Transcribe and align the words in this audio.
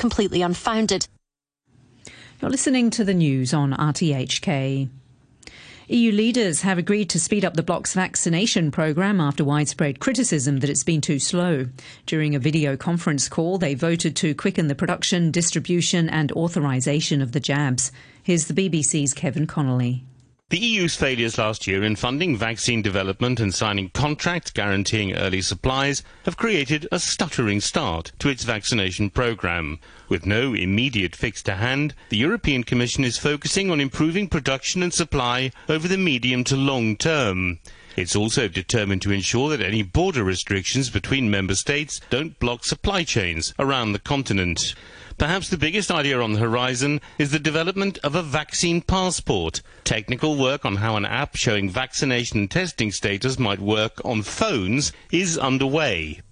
completely 0.00 0.40
unfounded. 0.42 1.06
You're 2.40 2.50
listening 2.50 2.88
to 2.90 3.04
the 3.04 3.12
news 3.12 3.52
on 3.52 3.74
RTHK. 3.74 4.88
EU 5.88 6.12
leaders 6.12 6.62
have 6.62 6.78
agreed 6.78 7.10
to 7.10 7.20
speed 7.20 7.44
up 7.44 7.54
the 7.54 7.62
bloc's 7.62 7.92
vaccination 7.92 8.70
programme 8.70 9.20
after 9.20 9.44
widespread 9.44 10.00
criticism 10.00 10.60
that 10.60 10.70
it's 10.70 10.84
been 10.84 11.02
too 11.02 11.18
slow. 11.18 11.66
During 12.06 12.34
a 12.34 12.38
video 12.38 12.78
conference 12.78 13.28
call, 13.28 13.58
they 13.58 13.74
voted 13.74 14.16
to 14.16 14.34
quicken 14.34 14.68
the 14.68 14.74
production, 14.74 15.30
distribution, 15.30 16.08
and 16.08 16.32
authorisation 16.32 17.20
of 17.20 17.32
the 17.32 17.40
jabs. 17.40 17.92
Here's 18.22 18.46
the 18.46 18.54
BBC's 18.54 19.12
Kevin 19.12 19.46
Connolly. 19.46 20.04
The 20.50 20.58
EU's 20.58 20.96
failures 20.96 21.38
last 21.38 21.68
year 21.68 21.84
in 21.84 21.94
funding 21.94 22.36
vaccine 22.36 22.82
development 22.82 23.38
and 23.38 23.54
signing 23.54 23.88
contracts 23.90 24.50
guaranteeing 24.50 25.14
early 25.14 25.42
supplies 25.42 26.02
have 26.24 26.36
created 26.36 26.88
a 26.90 26.98
stuttering 26.98 27.60
start 27.60 28.10
to 28.18 28.28
its 28.28 28.42
vaccination 28.42 29.10
programme. 29.10 29.78
With 30.08 30.26
no 30.26 30.52
immediate 30.52 31.14
fix 31.14 31.40
to 31.44 31.54
hand, 31.54 31.94
the 32.08 32.16
European 32.16 32.64
Commission 32.64 33.04
is 33.04 33.16
focusing 33.16 33.70
on 33.70 33.80
improving 33.80 34.26
production 34.26 34.82
and 34.82 34.92
supply 34.92 35.52
over 35.68 35.86
the 35.86 35.96
medium 35.96 36.42
to 36.42 36.56
long 36.56 36.96
term. 36.96 37.60
It's 37.94 38.16
also 38.16 38.48
determined 38.48 39.02
to 39.02 39.12
ensure 39.12 39.50
that 39.50 39.64
any 39.64 39.84
border 39.84 40.24
restrictions 40.24 40.90
between 40.90 41.30
member 41.30 41.54
states 41.54 42.00
don't 42.10 42.36
block 42.40 42.64
supply 42.64 43.04
chains 43.04 43.54
around 43.60 43.92
the 43.92 44.00
continent. 44.00 44.74
Perhaps 45.20 45.50
the 45.50 45.58
biggest 45.58 45.90
idea 45.90 46.18
on 46.18 46.32
the 46.32 46.38
horizon 46.38 46.98
is 47.18 47.30
the 47.30 47.38
development 47.38 47.98
of 47.98 48.14
a 48.14 48.22
vaccine 48.22 48.80
passport. 48.80 49.60
Technical 49.84 50.38
work 50.38 50.64
on 50.64 50.76
how 50.76 50.96
an 50.96 51.04
app 51.04 51.36
showing 51.36 51.68
vaccination 51.68 52.38
and 52.38 52.50
testing 52.50 52.90
status 52.90 53.38
might 53.38 53.58
work 53.58 54.02
on 54.02 54.22
phones 54.22 54.92
is 55.12 55.36
underway. 55.36 56.22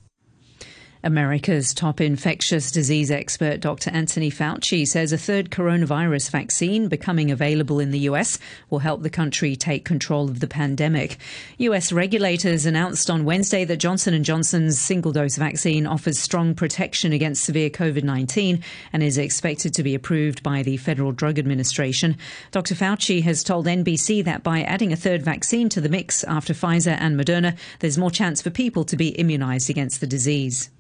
America's 1.04 1.72
top 1.72 2.00
infectious 2.00 2.72
disease 2.72 3.10
expert, 3.10 3.60
Dr. 3.60 3.90
Anthony 3.90 4.30
Fauci, 4.30 4.86
says 4.86 5.12
a 5.12 5.18
third 5.18 5.50
coronavirus 5.50 6.30
vaccine 6.30 6.88
becoming 6.88 7.30
available 7.30 7.78
in 7.78 7.92
the 7.92 8.00
US 8.00 8.38
will 8.68 8.80
help 8.80 9.02
the 9.02 9.10
country 9.10 9.54
take 9.54 9.84
control 9.84 10.28
of 10.28 10.40
the 10.40 10.48
pandemic. 10.48 11.18
US 11.58 11.92
regulators 11.92 12.66
announced 12.66 13.10
on 13.10 13.24
Wednesday 13.24 13.64
that 13.64 13.76
Johnson 13.76 14.22
& 14.22 14.24
Johnson's 14.24 14.80
single-dose 14.80 15.36
vaccine 15.36 15.86
offers 15.86 16.18
strong 16.18 16.54
protection 16.54 17.12
against 17.12 17.44
severe 17.44 17.70
COVID-19 17.70 18.62
and 18.92 19.02
is 19.02 19.18
expected 19.18 19.74
to 19.74 19.82
be 19.82 19.94
approved 19.94 20.42
by 20.42 20.62
the 20.62 20.76
Federal 20.78 21.12
Drug 21.12 21.38
Administration. 21.38 22.16
Dr. 22.50 22.74
Fauci 22.74 23.22
has 23.22 23.44
told 23.44 23.66
NBC 23.66 24.24
that 24.24 24.42
by 24.42 24.62
adding 24.62 24.92
a 24.92 24.96
third 24.96 25.22
vaccine 25.22 25.68
to 25.68 25.80
the 25.80 25.88
mix 25.88 26.24
after 26.24 26.54
Pfizer 26.54 26.96
and 26.98 27.18
Moderna, 27.18 27.56
there's 27.78 27.98
more 27.98 28.10
chance 28.10 28.42
for 28.42 28.50
people 28.50 28.84
to 28.84 28.96
be 28.96 29.08
immunized 29.10 29.70
against 29.70 30.00
the 30.00 30.06
disease. 30.06 30.70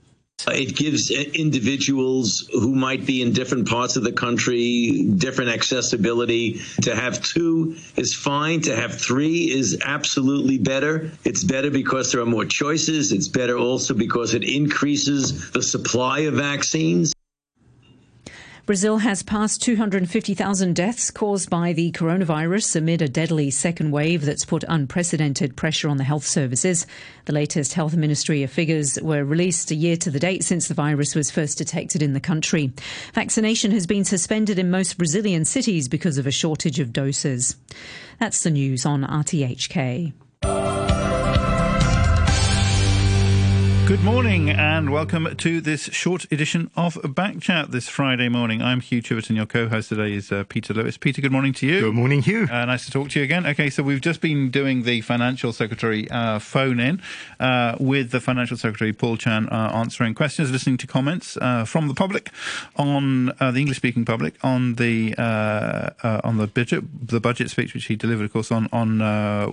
It 0.46 0.76
gives 0.76 1.10
individuals 1.10 2.48
who 2.52 2.74
might 2.74 3.04
be 3.04 3.22
in 3.22 3.32
different 3.32 3.68
parts 3.68 3.96
of 3.96 4.04
the 4.04 4.12
country 4.12 5.02
different 5.16 5.50
accessibility. 5.50 6.60
To 6.82 6.94
have 6.94 7.22
two 7.22 7.76
is 7.96 8.14
fine. 8.14 8.60
To 8.62 8.76
have 8.76 9.00
three 9.00 9.50
is 9.50 9.78
absolutely 9.84 10.58
better. 10.58 11.10
It's 11.24 11.42
better 11.42 11.70
because 11.70 12.12
there 12.12 12.20
are 12.20 12.26
more 12.26 12.44
choices. 12.44 13.10
It's 13.10 13.28
better 13.28 13.58
also 13.58 13.94
because 13.94 14.34
it 14.34 14.44
increases 14.44 15.50
the 15.50 15.62
supply 15.62 16.20
of 16.20 16.34
vaccines. 16.34 17.12
Brazil 18.68 18.98
has 18.98 19.22
passed 19.22 19.62
250,000 19.62 20.76
deaths 20.76 21.10
caused 21.10 21.48
by 21.48 21.72
the 21.72 21.90
coronavirus 21.92 22.76
amid 22.76 23.00
a 23.00 23.08
deadly 23.08 23.50
second 23.50 23.92
wave 23.92 24.26
that's 24.26 24.44
put 24.44 24.62
unprecedented 24.68 25.56
pressure 25.56 25.88
on 25.88 25.96
the 25.96 26.04
health 26.04 26.26
services. 26.26 26.86
The 27.24 27.32
latest 27.32 27.72
health 27.72 27.96
ministry 27.96 28.46
figures 28.46 28.98
were 29.00 29.24
released 29.24 29.70
a 29.70 29.74
year 29.74 29.96
to 29.96 30.10
the 30.10 30.20
date 30.20 30.44
since 30.44 30.68
the 30.68 30.74
virus 30.74 31.14
was 31.14 31.30
first 31.30 31.56
detected 31.56 32.02
in 32.02 32.12
the 32.12 32.20
country. 32.20 32.70
Vaccination 33.14 33.70
has 33.70 33.86
been 33.86 34.04
suspended 34.04 34.58
in 34.58 34.70
most 34.70 34.98
Brazilian 34.98 35.46
cities 35.46 35.88
because 35.88 36.18
of 36.18 36.26
a 36.26 36.30
shortage 36.30 36.78
of 36.78 36.92
doses. 36.92 37.56
That's 38.20 38.42
the 38.42 38.50
news 38.50 38.84
on 38.84 39.02
RTHK. 39.02 40.12
Good 43.88 44.04
morning 44.04 44.50
and 44.50 44.92
welcome 44.92 45.34
to 45.34 45.62
this 45.62 45.84
short 45.84 46.30
edition 46.30 46.70
of 46.76 46.96
Backchat 46.96 47.70
this 47.70 47.88
Friday 47.88 48.28
morning. 48.28 48.60
I'm 48.60 48.80
Hugh 48.80 49.00
Chiverton. 49.00 49.34
Your 49.34 49.46
co-host 49.46 49.88
today 49.88 50.12
is 50.12 50.30
uh, 50.30 50.44
Peter 50.46 50.74
Lewis. 50.74 50.98
Peter, 50.98 51.22
good 51.22 51.32
morning 51.32 51.54
to 51.54 51.66
you. 51.66 51.80
Good 51.80 51.94
morning, 51.94 52.20
Hugh. 52.20 52.46
Uh, 52.52 52.66
nice 52.66 52.84
to 52.84 52.90
talk 52.90 53.08
to 53.08 53.18
you 53.18 53.24
again. 53.24 53.46
Okay, 53.46 53.70
so 53.70 53.82
we've 53.82 54.02
just 54.02 54.20
been 54.20 54.50
doing 54.50 54.82
the 54.82 55.00
Financial 55.00 55.54
Secretary 55.54 56.06
uh, 56.10 56.38
phone 56.38 56.80
in 56.80 57.00
uh, 57.40 57.76
with 57.80 58.10
the 58.10 58.20
Financial 58.20 58.58
Secretary 58.58 58.92
Paul 58.92 59.16
Chan 59.16 59.48
uh, 59.48 59.72
answering 59.72 60.12
questions, 60.12 60.52
listening 60.52 60.76
to 60.76 60.86
comments 60.86 61.38
uh, 61.38 61.64
from 61.64 61.88
the 61.88 61.94
public 61.94 62.30
on 62.76 63.32
the 63.38 63.56
English-speaking 63.56 64.04
public 64.04 64.34
on 64.42 64.74
the 64.74 65.14
on 65.18 66.36
the 66.36 66.46
budget 66.46 66.84
the 67.08 67.20
budget 67.20 67.48
speech 67.48 67.72
which 67.72 67.86
he 67.86 67.96
delivered, 67.96 68.24
of 68.24 68.34
course, 68.34 68.52
on 68.52 68.68
on 68.70 68.98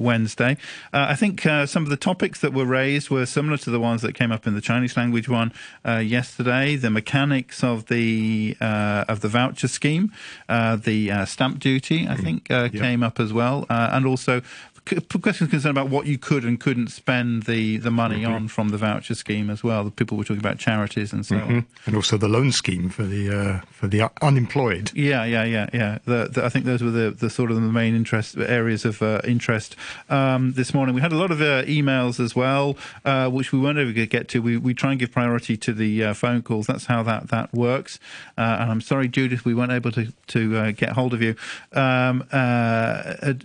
Wednesday. 0.01 0.57
I 0.91 1.16
think 1.16 1.44
some 1.44 1.84
of 1.84 1.90
the 1.90 1.95
topics 1.95 2.41
that 2.41 2.51
were 2.51 2.66
raised 2.66 3.09
were 3.09 3.25
similar 3.25 3.56
to 3.59 3.69
the 3.69 3.79
ones 3.79 4.01
that 4.01 4.12
came 4.13 4.25
came 4.25 4.31
up 4.31 4.47
in 4.47 4.56
the 4.56 4.62
Chinese 4.62 4.97
language 4.97 5.30
one 5.30 5.53
uh, 5.88 5.97
yesterday. 5.97 6.75
The 6.75 6.90
mechanics 6.90 7.63
of 7.63 7.86
the 7.86 8.58
uh, 8.59 9.06
of 9.08 9.19
the 9.19 9.28
voucher 9.28 9.68
scheme, 9.68 10.12
uh, 10.50 10.78
the 10.78 11.12
uh, 11.12 11.25
stamp 11.25 11.59
duty, 11.59 12.08
I 12.08 12.16
mm. 12.16 12.24
think, 12.24 12.50
uh, 12.50 12.69
yep. 12.74 12.81
came 12.81 13.03
up 13.03 13.19
as 13.19 13.31
well, 13.31 13.68
uh, 13.69 13.90
and 13.94 14.08
also 14.08 14.41
questions 14.85 15.50
concerned 15.50 15.78
about 15.78 15.90
what 15.90 16.06
you 16.06 16.18
could 16.18 16.44
and 16.44 16.59
couldn't 16.59 16.90
spend 16.90 17.44
the, 17.44 17.78
the 17.78 17.90
money 17.90 18.22
mm-hmm. 18.22 18.34
on 18.34 18.47
from 18.47 18.69
the 18.69 18.78
voucher 18.78 19.16
scheme 19.16 19.50
as 19.50 19.63
well. 19.63 19.84
The 19.84 19.91
people 19.91 20.18
were 20.18 20.23
talking 20.23 20.40
about 20.40 20.59
charities 20.59 21.12
and 21.12 21.25
so 21.25 21.35
mm-hmm. 21.35 21.53
on, 21.57 21.66
and 21.85 21.96
also 21.96 22.18
the 22.18 22.28
loan 22.28 22.51
scheme 22.51 22.90
for 22.90 23.03
the 23.03 23.29
uh, 23.29 23.59
for 23.72 23.88
the 23.88 24.12
unemployed. 24.22 24.91
Yeah, 24.94 25.24
yeah, 25.25 25.44
yeah, 25.44 25.69
yeah. 25.74 25.97
The, 26.06 26.29
the, 26.31 26.45
I 26.45 26.50
think 26.50 26.66
those 26.66 26.84
were 26.84 26.91
the, 26.91 27.12
the 27.12 27.29
sort 27.29 27.50
of 27.50 27.56
the 27.56 27.62
main 27.62 27.95
interest 27.95 28.38
areas 28.38 28.85
of 28.85 29.01
uh, 29.01 29.22
interest 29.24 29.75
um, 30.09 30.53
this 30.53 30.74
morning. 30.74 30.94
We 30.94 31.01
had 31.01 31.12
a 31.12 31.18
lot 31.18 31.31
of 31.31 31.41
uh, 31.41 31.63
emails 31.63 32.19
as 32.19 32.35
well, 32.35 32.78
uh, 33.03 33.29
which 33.29 33.51
we 33.51 33.59
weren't 33.59 33.79
able 33.79 33.94
to 33.94 34.06
get 34.06 34.28
to. 34.29 34.41
We 34.41 34.57
we 34.57 34.74
try 34.74 34.91
and 34.91 35.00
give 35.00 35.12
priority 35.12 35.57
to 35.57 35.74
the 35.74 36.03
uh, 36.03 36.13
phone 36.13 36.44
calls. 36.44 36.68
That's 36.68 36.85
how 36.85 37.01
that 37.03 37.29
that 37.29 37.53
works. 37.53 38.00
Uh, 38.38 38.57
and 38.59 38.72
I'm 38.72 38.81
sorry, 38.81 39.07
Judith, 39.07 39.45
we 39.45 39.56
weren't 39.56 39.72
able 39.72 39.91
to 39.94 40.13
to 40.28 40.72
get 40.74 40.90
hold 40.90 41.13
of 41.13 41.22
you 41.22 41.35
um, 41.74 42.24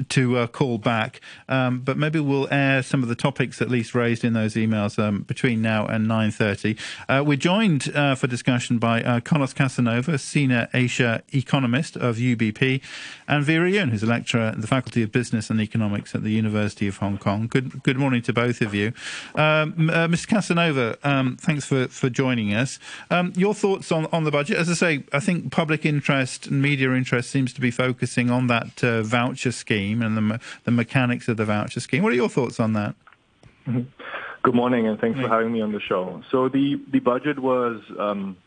to 0.08 0.46
call 0.48 0.78
back. 0.78 1.20
Um, 1.48 1.80
but 1.80 1.96
maybe 1.96 2.20
we'll 2.20 2.48
air 2.50 2.82
some 2.82 3.02
of 3.02 3.08
the 3.08 3.14
topics 3.14 3.60
at 3.60 3.68
least 3.68 3.94
raised 3.94 4.24
in 4.24 4.32
those 4.32 4.54
emails 4.54 4.98
um, 4.98 5.22
between 5.22 5.62
now 5.62 5.86
and 5.86 6.06
9.30. 6.06 6.78
Uh, 7.08 7.24
we're 7.24 7.36
joined 7.36 7.94
uh, 7.94 8.14
for 8.14 8.26
discussion 8.26 8.78
by 8.78 9.02
uh, 9.02 9.20
Carlos 9.20 9.52
Casanova, 9.52 10.18
Senior 10.18 10.68
Asia 10.72 11.22
Economist 11.32 11.96
of 11.96 12.16
UBP, 12.16 12.80
and 13.28 13.44
Vera 13.44 13.70
Yuen, 13.70 13.90
who's 13.90 14.02
a 14.02 14.06
lecturer 14.06 14.42
at 14.42 14.60
the 14.60 14.66
Faculty 14.66 15.02
of 15.02 15.12
Business 15.12 15.50
and 15.50 15.60
Economics 15.60 16.14
at 16.14 16.22
the 16.22 16.30
University 16.30 16.86
of 16.88 16.98
Hong 16.98 17.18
Kong. 17.18 17.46
Good, 17.46 17.82
good 17.82 17.98
morning 17.98 18.22
to 18.22 18.32
both 18.32 18.60
of 18.60 18.74
you. 18.74 18.92
Um, 19.34 19.90
uh, 19.90 20.08
Mr. 20.08 20.28
Casanova, 20.28 20.98
um, 21.02 21.36
thanks 21.36 21.64
for, 21.64 21.88
for 21.88 22.10
joining 22.10 22.54
us. 22.54 22.78
Um, 23.10 23.32
your 23.36 23.54
thoughts 23.54 23.92
on, 23.92 24.06
on 24.06 24.24
the 24.24 24.30
budget? 24.30 24.56
As 24.56 24.68
I 24.68 24.74
say, 24.74 25.04
I 25.12 25.20
think 25.20 25.52
public 25.52 25.84
interest 25.84 26.46
and 26.46 26.60
media 26.62 26.92
interest 26.92 27.30
seems 27.30 27.52
to 27.54 27.60
be 27.60 27.70
focusing 27.70 28.30
on 28.30 28.46
that 28.48 28.82
uh, 28.82 29.02
voucher 29.02 29.52
scheme 29.52 30.02
and 30.02 30.16
the, 30.16 30.40
the 30.64 30.70
mechanics 30.70 31.19
of 31.28 31.36
the 31.36 31.44
voucher 31.44 31.80
scheme. 31.80 32.02
What 32.02 32.12
are 32.12 32.16
your 32.16 32.28
thoughts 32.28 32.60
on 32.60 32.72
that? 32.74 32.94
Good 34.42 34.54
morning, 34.54 34.86
and 34.86 34.98
thanks 34.98 35.20
for 35.20 35.28
having 35.28 35.52
me 35.52 35.60
on 35.60 35.72
the 35.72 35.80
show. 35.80 36.22
So 36.30 36.48
the, 36.48 36.80
the 36.90 37.00
budget 37.00 37.38
was 37.38 37.82
um, 37.98 38.38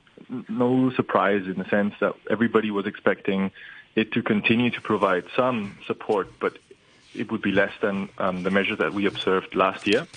no 0.49 0.91
surprise 0.91 1.45
in 1.45 1.59
the 1.59 1.69
sense 1.69 1.93
that 1.99 2.15
everybody 2.29 2.71
was 2.71 2.87
expecting 2.87 3.51
it 3.95 4.11
to 4.13 4.23
continue 4.23 4.71
to 4.71 4.81
provide 4.81 5.25
some 5.35 5.77
support, 5.85 6.39
but 6.39 6.57
it 7.13 7.31
would 7.31 7.43
be 7.43 7.51
less 7.51 7.71
than 7.81 8.09
um, 8.17 8.41
the 8.41 8.49
measure 8.49 8.75
that 8.75 8.93
we 8.93 9.05
observed 9.05 9.53
last 9.53 9.85
year. 9.85 10.07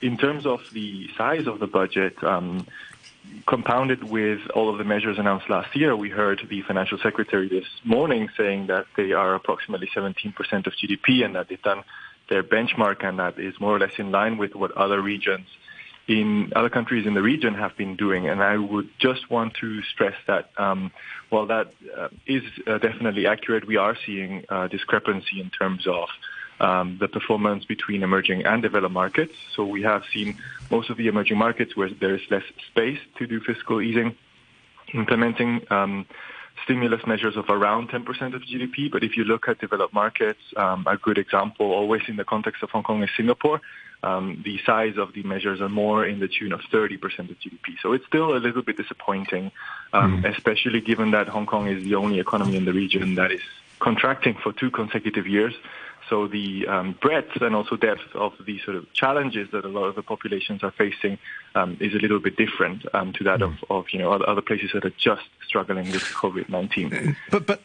In 0.00 0.16
terms 0.16 0.46
of 0.46 0.62
the 0.72 1.10
size 1.18 1.46
of 1.46 1.58
the 1.58 1.66
budget, 1.66 2.22
um, 2.24 2.66
compounded 3.46 4.04
with 4.04 4.40
all 4.54 4.70
of 4.70 4.78
the 4.78 4.84
measures 4.84 5.18
announced 5.18 5.48
last 5.50 5.74
year, 5.76 5.96
we 5.96 6.08
heard 6.08 6.40
the 6.48 6.62
financial 6.62 6.98
secretary 6.98 7.48
this 7.48 7.66
morning 7.84 8.28
saying 8.36 8.68
that 8.68 8.86
they 8.96 9.12
are 9.12 9.34
approximately 9.34 9.88
17% 9.94 10.34
of 10.66 10.72
GDP 10.72 11.24
and 11.24 11.34
that 11.34 11.48
they've 11.48 11.62
done 11.62 11.82
their 12.28 12.42
benchmark, 12.42 13.04
and 13.04 13.18
that 13.18 13.38
is 13.38 13.54
more 13.60 13.74
or 13.74 13.78
less 13.78 13.92
in 13.98 14.10
line 14.12 14.38
with 14.38 14.54
what 14.54 14.70
other 14.72 15.00
regions 15.00 15.46
in 16.08 16.52
other 16.56 16.68
countries 16.68 17.06
in 17.06 17.14
the 17.14 17.22
region 17.22 17.54
have 17.54 17.76
been 17.76 17.94
doing. 17.94 18.28
And 18.28 18.42
I 18.42 18.56
would 18.56 18.90
just 18.98 19.30
want 19.30 19.54
to 19.60 19.80
stress 19.82 20.14
that 20.26 20.50
um, 20.56 20.90
while 21.28 21.46
that 21.46 21.72
uh, 21.96 22.08
is 22.26 22.42
uh, 22.66 22.78
definitely 22.78 23.26
accurate, 23.26 23.66
we 23.66 23.76
are 23.76 23.96
seeing 24.06 24.44
uh, 24.48 24.66
discrepancy 24.66 25.40
in 25.40 25.50
terms 25.50 25.86
of 25.86 26.08
um, 26.60 26.98
the 27.00 27.08
performance 27.08 27.64
between 27.64 28.02
emerging 28.02 28.44
and 28.44 28.62
developed 28.62 28.92
markets. 28.92 29.34
So 29.54 29.64
we 29.64 29.82
have 29.82 30.04
seen 30.12 30.36
most 30.70 30.90
of 30.90 30.96
the 30.96 31.08
emerging 31.08 31.38
markets 31.38 31.76
where 31.76 31.90
there 31.90 32.14
is 32.14 32.22
less 32.30 32.44
space 32.68 32.98
to 33.18 33.26
do 33.26 33.40
fiscal 33.40 33.80
easing, 33.80 34.14
implementing 34.94 35.62
um, 35.70 36.06
stimulus 36.64 37.06
measures 37.06 37.36
of 37.36 37.48
around 37.48 37.88
10% 37.88 38.34
of 38.34 38.42
GDP. 38.42 38.90
But 38.90 39.02
if 39.02 39.16
you 39.16 39.24
look 39.24 39.48
at 39.48 39.58
developed 39.58 39.94
markets, 39.94 40.40
um, 40.56 40.86
a 40.86 40.96
good 40.96 41.18
example, 41.18 41.72
always 41.72 42.02
in 42.08 42.16
the 42.16 42.24
context 42.24 42.62
of 42.62 42.70
Hong 42.70 42.82
Kong, 42.82 43.02
is 43.02 43.10
Singapore, 43.16 43.60
um, 44.02 44.40
the 44.44 44.58
size 44.64 44.96
of 44.96 45.12
the 45.12 45.22
measures 45.22 45.60
are 45.60 45.68
more 45.68 46.06
in 46.06 46.20
the 46.20 46.28
tune 46.28 46.52
of 46.52 46.60
30% 46.72 46.94
of 47.30 47.38
GDP. 47.38 47.76
So 47.82 47.92
it's 47.92 48.06
still 48.06 48.34
a 48.34 48.40
little 48.40 48.62
bit 48.62 48.76
disappointing, 48.76 49.52
um, 49.92 50.22
mm. 50.22 50.34
especially 50.34 50.80
given 50.80 51.10
that 51.10 51.28
Hong 51.28 51.46
Kong 51.46 51.68
is 51.68 51.84
the 51.84 51.94
only 51.96 52.18
economy 52.18 52.56
in 52.56 52.64
the 52.64 52.72
region 52.72 53.14
that 53.16 53.30
is 53.30 53.42
contracting 53.78 54.34
for 54.42 54.52
two 54.52 54.70
consecutive 54.70 55.26
years. 55.26 55.54
So 56.10 56.26
the 56.26 56.66
um, 56.66 56.98
breadth 57.00 57.40
and 57.40 57.54
also 57.54 57.76
depth 57.76 58.14
of 58.14 58.32
the 58.44 58.58
sort 58.64 58.76
of 58.76 58.92
challenges 58.92 59.48
that 59.52 59.64
a 59.64 59.68
lot 59.68 59.84
of 59.84 59.94
the 59.94 60.02
populations 60.02 60.64
are 60.64 60.72
facing 60.72 61.18
um, 61.54 61.76
is 61.80 61.94
a 61.94 61.98
little 61.98 62.18
bit 62.18 62.36
different 62.36 62.84
um, 62.92 63.12
to 63.14 63.24
that 63.24 63.38
mm. 63.38 63.44
of, 63.44 63.70
of 63.70 63.84
you 63.92 64.00
know 64.00 64.12
other 64.12 64.42
places 64.42 64.70
that 64.74 64.84
are 64.84 64.92
just 64.98 65.22
struggling 65.46 65.90
with 65.92 66.02
COVID 66.02 66.48
nineteen. 66.48 67.16
But 67.30 67.46
but 67.46 67.62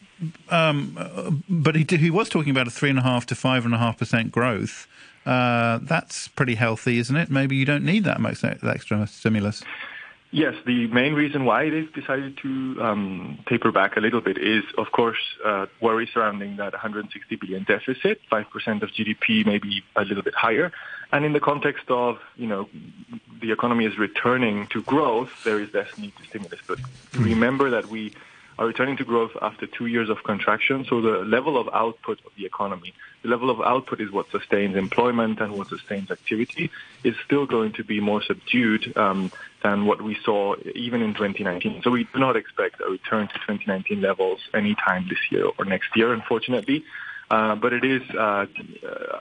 um, 0.49 1.43
but 1.49 1.75
he 1.75 1.83
did, 1.83 1.99
he 1.99 2.11
was 2.11 2.29
talking 2.29 2.51
about 2.51 2.67
a 2.67 2.71
three 2.71 2.91
and 2.91 2.99
a 2.99 3.01
half 3.01 3.25
to 3.27 3.35
five 3.35 3.65
and 3.65 3.73
a 3.73 3.79
half 3.79 3.97
percent 3.97 4.31
growth. 4.31 4.87
Uh, 5.25 5.79
that's 5.81 6.27
pretty 6.27 6.53
healthy, 6.53 6.99
isn't 6.99 7.15
it? 7.15 7.31
Maybe 7.31 7.55
you 7.55 7.65
don't 7.65 7.83
need 7.83 8.03
that 8.03 8.21
much 8.21 8.43
extra 8.43 9.07
stimulus. 9.07 9.63
Yes, 10.35 10.53
the 10.65 10.87
main 10.87 11.13
reason 11.13 11.45
why 11.45 11.69
they've 11.69 11.93
decided 11.93 12.37
to 12.39 12.77
um, 12.81 13.39
taper 13.47 13.71
back 13.71 13.95
a 13.95 14.01
little 14.01 14.19
bit 14.19 14.37
is, 14.37 14.65
of 14.77 14.91
course, 14.91 15.21
uh, 15.45 15.67
worry 15.79 16.09
surrounding 16.13 16.57
that 16.57 16.73
160 16.73 17.37
billion 17.37 17.63
deficit, 17.63 18.19
5% 18.29 18.81
of 18.81 18.89
GDP, 18.89 19.45
maybe 19.45 19.81
a 19.95 20.03
little 20.03 20.23
bit 20.23 20.35
higher. 20.35 20.73
And 21.13 21.23
in 21.23 21.31
the 21.31 21.39
context 21.39 21.89
of, 21.89 22.19
you 22.35 22.47
know, 22.47 22.67
the 23.39 23.53
economy 23.53 23.85
is 23.85 23.97
returning 23.97 24.67
to 24.73 24.81
growth, 24.81 25.31
there 25.45 25.57
is 25.57 25.73
less 25.73 25.97
need 25.97 26.11
to 26.17 26.25
stimulus. 26.25 26.59
But 26.67 26.79
hmm. 26.79 27.23
remember 27.23 27.69
that 27.69 27.85
we 27.85 28.11
are 28.57 28.65
returning 28.65 28.97
to 28.97 29.03
growth 29.03 29.31
after 29.41 29.65
two 29.65 29.85
years 29.85 30.09
of 30.09 30.23
contraction. 30.23 30.85
So 30.85 31.01
the 31.01 31.19
level 31.19 31.57
of 31.57 31.69
output 31.73 32.19
of 32.25 32.31
the 32.37 32.45
economy, 32.45 32.93
the 33.21 33.29
level 33.29 33.49
of 33.49 33.59
output 33.61 33.99
is 33.99 34.11
what 34.11 34.29
sustains 34.31 34.75
employment 34.75 35.41
and 35.41 35.53
what 35.57 35.67
sustains 35.67 36.09
activity, 36.11 36.71
is 37.03 37.15
still 37.25 37.45
going 37.45 37.73
to 37.73 37.83
be 37.83 37.99
more 37.99 38.21
subdued 38.23 38.95
um, 38.97 39.31
than 39.63 39.85
what 39.85 40.01
we 40.01 40.17
saw 40.23 40.55
even 40.73 41.01
in 41.01 41.13
2019. 41.13 41.81
So 41.83 41.91
we 41.91 42.05
do 42.05 42.19
not 42.19 42.35
expect 42.35 42.81
a 42.81 42.89
return 42.89 43.27
to 43.27 43.33
2019 43.33 44.01
levels 44.01 44.39
anytime 44.53 45.07
this 45.09 45.19
year 45.29 45.49
or 45.57 45.65
next 45.65 45.89
year, 45.95 46.13
unfortunately. 46.13 46.85
Uh, 47.29 47.55
but 47.55 47.73
it 47.73 47.83
is 47.83 48.03
uh, 48.11 48.45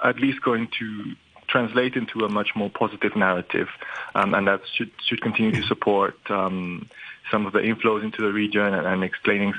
at 0.04 0.20
least 0.20 0.42
going 0.42 0.68
to 0.78 1.16
translate 1.48 1.94
into 1.94 2.24
a 2.24 2.28
much 2.28 2.50
more 2.54 2.70
positive 2.70 3.16
narrative, 3.16 3.68
um, 4.14 4.34
and 4.34 4.46
that 4.46 4.60
should 4.74 4.90
should 5.06 5.20
continue 5.22 5.52
to 5.52 5.62
support 5.62 6.18
um, 6.30 6.88
some 7.30 7.46
of 7.46 7.52
the 7.52 7.60
inflows 7.60 8.04
into 8.04 8.22
the 8.22 8.32
region 8.32 8.74
and, 8.74 8.86
and 8.86 9.02
explaining 9.02 9.54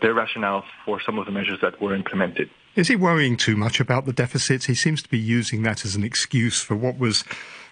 their 0.00 0.14
rationale 0.14 0.64
for 0.84 1.00
some 1.00 1.18
of 1.18 1.26
the 1.26 1.32
measures 1.32 1.58
that 1.62 1.80
were 1.80 1.94
implemented. 1.94 2.48
Is 2.74 2.88
he 2.88 2.96
worrying 2.96 3.36
too 3.36 3.56
much 3.56 3.80
about 3.80 4.06
the 4.06 4.12
deficits? 4.12 4.66
He 4.66 4.74
seems 4.74 5.02
to 5.02 5.08
be 5.08 5.18
using 5.18 5.62
that 5.62 5.84
as 5.84 5.94
an 5.94 6.04
excuse 6.04 6.62
for 6.62 6.74
what 6.74 6.98
was 6.98 7.24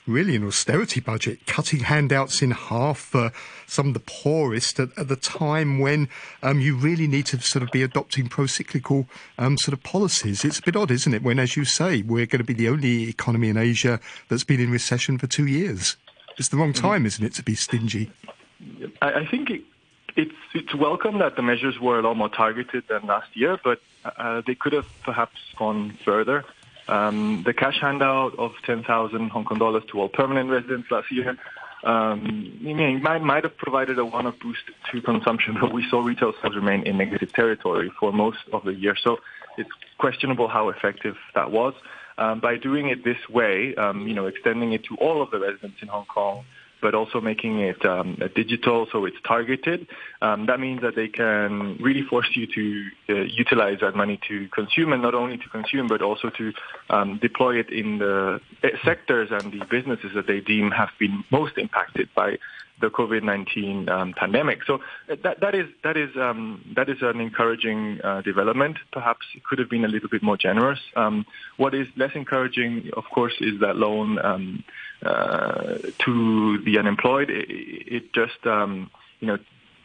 really 0.06 0.34
an 0.36 0.46
austerity 0.46 1.00
budget, 1.00 1.46
cutting 1.46 1.80
handouts 1.80 2.42
in 2.42 2.50
half 2.50 2.98
for 2.98 3.32
some 3.66 3.88
of 3.88 3.94
the 3.94 4.00
poorest 4.00 4.80
at, 4.80 4.88
at 4.98 5.08
the 5.08 5.16
time 5.16 5.78
when 5.78 6.08
um, 6.42 6.60
you 6.60 6.76
really 6.76 7.06
need 7.06 7.26
to 7.26 7.40
sort 7.40 7.62
of 7.62 7.70
be 7.70 7.82
adopting 7.82 8.28
pro-cyclical 8.28 9.06
um, 9.38 9.56
sort 9.56 9.72
of 9.72 9.82
policies. 9.82 10.44
It's 10.44 10.58
a 10.58 10.62
bit 10.62 10.76
odd, 10.76 10.90
isn't 10.90 11.14
it, 11.14 11.22
when, 11.22 11.38
as 11.38 11.56
you 11.56 11.64
say, 11.64 12.02
we're 12.02 12.26
going 12.26 12.38
to 12.38 12.44
be 12.44 12.54
the 12.54 12.68
only 12.68 13.08
economy 13.08 13.48
in 13.48 13.56
Asia 13.56 14.00
that's 14.28 14.44
been 14.44 14.60
in 14.60 14.70
recession 14.70 15.18
for 15.18 15.26
two 15.26 15.46
years. 15.46 15.96
It's 16.38 16.48
the 16.48 16.56
wrong 16.56 16.72
time, 16.72 17.06
isn't 17.06 17.24
it, 17.24 17.34
to 17.34 17.42
be 17.42 17.54
stingy? 17.54 18.10
I, 19.00 19.12
I 19.12 19.26
think 19.26 19.50
it, 19.50 19.62
it's 20.16 20.34
it's 20.54 20.74
welcome 20.74 21.18
that 21.18 21.36
the 21.36 21.42
measures 21.42 21.78
were 21.78 21.98
a 21.98 22.02
lot 22.02 22.16
more 22.16 22.28
targeted 22.28 22.84
than 22.88 23.06
last 23.06 23.34
year, 23.34 23.58
but 23.62 23.80
uh, 24.04 24.42
they 24.46 24.54
could 24.54 24.72
have 24.72 24.86
perhaps 25.02 25.38
gone 25.56 25.98
further. 26.04 26.44
Um, 26.88 27.44
the 27.44 27.54
cash 27.54 27.78
handout 27.80 28.36
of 28.36 28.52
10,000 28.64 29.28
Hong 29.28 29.44
Kong 29.44 29.58
dollars 29.58 29.84
to 29.92 30.00
all 30.00 30.08
permanent 30.08 30.50
residents 30.50 30.90
last 30.90 31.12
year 31.12 31.38
um, 31.82 32.58
I 32.60 32.72
mean, 32.72 33.02
might, 33.02 33.22
might 33.22 33.44
have 33.44 33.56
provided 33.56 33.98
a 33.98 34.04
one-off 34.04 34.38
boost 34.40 34.62
to 34.92 35.00
consumption, 35.00 35.56
but 35.60 35.72
we 35.72 35.88
saw 35.88 36.02
retail 36.02 36.32
sales 36.40 36.54
remain 36.54 36.82
in 36.86 36.98
negative 36.98 37.32
territory 37.32 37.90
for 37.98 38.12
most 38.12 38.38
of 38.52 38.64
the 38.64 38.74
year. 38.74 38.96
So 39.02 39.18
it's 39.56 39.70
questionable 39.98 40.48
how 40.48 40.68
effective 40.68 41.16
that 41.34 41.50
was. 41.50 41.74
Um, 42.18 42.40
by 42.40 42.58
doing 42.58 42.88
it 42.88 43.02
this 43.02 43.28
way, 43.30 43.74
um, 43.76 44.06
you 44.06 44.14
know, 44.14 44.26
extending 44.26 44.72
it 44.72 44.84
to 44.84 44.96
all 44.96 45.22
of 45.22 45.30
the 45.30 45.38
residents 45.38 45.78
in 45.80 45.88
Hong 45.88 46.04
Kong, 46.04 46.44
but 46.80 46.94
also 46.94 47.20
making 47.20 47.60
it 47.60 47.84
um, 47.84 48.18
digital 48.34 48.86
so 48.92 49.04
it's 49.04 49.16
targeted. 49.26 49.86
Um, 50.22 50.46
that 50.46 50.60
means 50.60 50.80
that 50.82 50.96
they 50.96 51.08
can 51.08 51.76
really 51.80 52.02
force 52.02 52.28
you 52.34 52.46
to 52.46 52.88
uh, 53.08 53.22
utilize 53.22 53.78
that 53.80 53.96
money 53.96 54.18
to 54.28 54.48
consume 54.48 54.92
and 54.92 55.02
not 55.02 55.14
only 55.14 55.36
to 55.38 55.48
consume 55.48 55.88
but 55.88 56.02
also 56.02 56.30
to 56.30 56.52
um, 56.90 57.18
deploy 57.20 57.56
it 57.56 57.70
in 57.70 57.98
the 57.98 58.40
uh, 58.62 58.68
sectors 58.84 59.28
and 59.30 59.52
the 59.52 59.64
businesses 59.70 60.10
that 60.14 60.26
they 60.26 60.40
deem 60.40 60.70
have 60.70 60.90
been 60.98 61.24
most 61.30 61.58
impacted 61.58 62.08
by 62.14 62.36
the 62.80 62.88
COVID-19 62.88 63.88
um, 63.88 64.12
pandemic. 64.14 64.64
So 64.64 64.76
uh, 65.10 65.16
that, 65.22 65.40
that 65.40 65.54
is 65.54 65.66
that 65.84 65.96
is 65.96 66.10
um, 66.16 66.72
that 66.76 66.88
is 66.88 66.98
an 67.02 67.20
encouraging 67.20 68.00
uh, 68.02 68.22
development. 68.22 68.78
Perhaps 68.92 69.26
it 69.34 69.44
could 69.44 69.58
have 69.58 69.68
been 69.68 69.84
a 69.84 69.88
little 69.88 70.08
bit 70.08 70.22
more 70.22 70.36
generous. 70.36 70.80
Um, 70.96 71.26
what 71.56 71.74
is 71.74 71.86
less 71.96 72.12
encouraging, 72.14 72.90
of 72.96 73.04
course, 73.14 73.34
is 73.40 73.60
that 73.60 73.76
loan 73.76 74.18
um, 74.24 74.64
uh, 75.04 75.78
to 76.04 76.62
the 76.64 76.78
unemployed. 76.78 77.30
It, 77.30 77.46
it 77.48 78.12
just, 78.12 78.46
um, 78.46 78.90
you 79.20 79.28
know, 79.28 79.38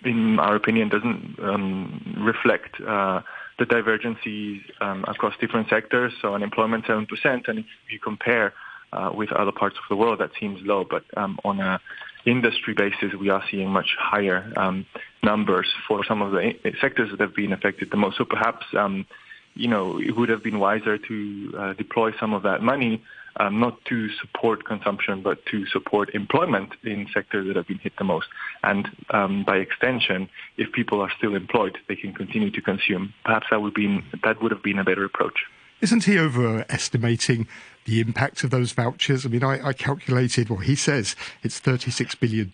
in 0.04 0.40
our 0.40 0.56
opinion, 0.56 0.90
doesn't 0.90 1.40
um, 1.42 2.16
reflect 2.18 2.80
uh, 2.82 3.22
the 3.58 3.66
divergencies 3.66 4.62
across 4.82 5.34
different 5.40 5.70
sectors. 5.70 6.14
So 6.22 6.36
unemployment 6.36 6.86
seven 6.86 7.06
percent, 7.06 7.48
and 7.48 7.60
if 7.60 7.66
you 7.90 8.00
compare 8.00 8.54
uh, 8.94 9.12
with 9.14 9.32
other 9.32 9.52
parts 9.52 9.78
of 9.78 9.84
the 9.90 9.96
world, 9.96 10.20
that 10.20 10.32
seems 10.40 10.60
low. 10.64 10.84
But 10.84 11.04
on 11.18 11.60
a 11.60 11.80
industry 12.26 12.74
basis, 12.74 13.14
we 13.14 13.30
are 13.30 13.44
seeing 13.50 13.70
much 13.70 13.96
higher 14.00 14.52
um, 14.58 14.86
numbers 15.24 15.68
for 15.88 16.04
some 16.06 16.22
of 16.22 16.32
the 16.32 16.54
sectors 16.82 17.12
that 17.12 17.20
have 17.20 17.36
been 17.36 17.54
affected 17.54 17.92
the 17.92 17.98
most. 17.98 18.18
So 18.18 18.26
perhaps, 18.26 18.66
um, 18.78 19.06
you 19.54 19.68
know, 19.68 20.00
it 20.00 20.16
would 20.16 20.30
have 20.30 20.44
been 20.44 20.60
wiser 20.60 20.98
to 20.98 21.54
uh, 21.58 21.74
deploy 21.74 22.14
some 22.20 22.34
of 22.34 22.44
that 22.44 22.62
money 22.62 23.04
um, 23.38 23.60
not 23.60 23.84
to 23.86 24.10
support 24.22 24.66
consumption, 24.66 25.22
but 25.22 25.46
to 25.48 25.66
support 25.68 26.16
employment 26.16 26.70
in 26.84 27.08
sectors 27.14 27.48
that 27.48 27.56
have 27.56 27.68
been 27.68 27.80
hit 27.80 27.94
the 27.98 28.04
most. 28.04 28.28
And 28.64 28.88
um, 29.10 29.44
by 29.44 29.58
extension, 29.58 30.30
if 30.58 30.72
people 30.72 31.02
are 31.02 31.12
still 31.18 31.36
employed, 31.36 31.78
they 31.88 31.96
can 31.96 32.14
continue 32.14 32.52
to 32.52 32.62
consume. 32.62 33.14
Perhaps 33.24 33.48
that 33.52 33.62
would, 33.62 33.74
be, 33.74 34.04
that 34.24 34.42
would 34.42 34.52
have 34.52 34.64
been 34.64 34.80
a 34.80 34.84
better 34.84 35.04
approach. 35.04 35.46
Isn't 35.82 36.06
he 36.06 36.18
overestimating 36.18 37.48
the 37.86 38.02
impact 38.02 38.44
of 38.44 38.50
those 38.50 38.72
vouchers? 38.72 39.26
I 39.26 39.30
mean, 39.30 39.44
I, 39.44 39.68
I 39.68 39.74
calculated, 39.74 40.50
well, 40.50 40.60
he 40.60 40.76
says 40.76 41.16
it's 41.44 41.60
$36 41.60 42.20
billion 42.20 42.52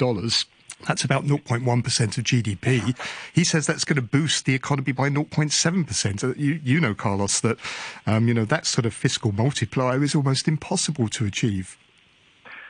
that's 0.88 1.04
about 1.04 1.26
0.1% 1.26 2.18
of 2.18 2.24
GDP. 2.24 2.98
He 3.34 3.44
says 3.44 3.68
that's 3.68 3.86
going 3.86 3.96
to 3.98 4.02
boost 4.02 4.46
the 4.46 4.56
economy 4.56 4.92
by 4.92 5.10
0.7%. 5.10 6.24
Uh, 6.24 6.34
you, 6.38 6.60
you 6.64 6.80
know, 6.80 6.94
Carlos, 6.94 7.40
that 7.42 7.58
um, 8.08 8.28
you 8.28 8.34
know 8.34 8.46
that 8.46 8.66
sort 8.66 8.86
of 8.86 8.94
fiscal 8.94 9.32
multiplier 9.32 10.04
is 10.04 10.16
almost 10.16 10.48
impossible 10.48 11.08
to 11.10 11.26
achieve. 11.26 11.78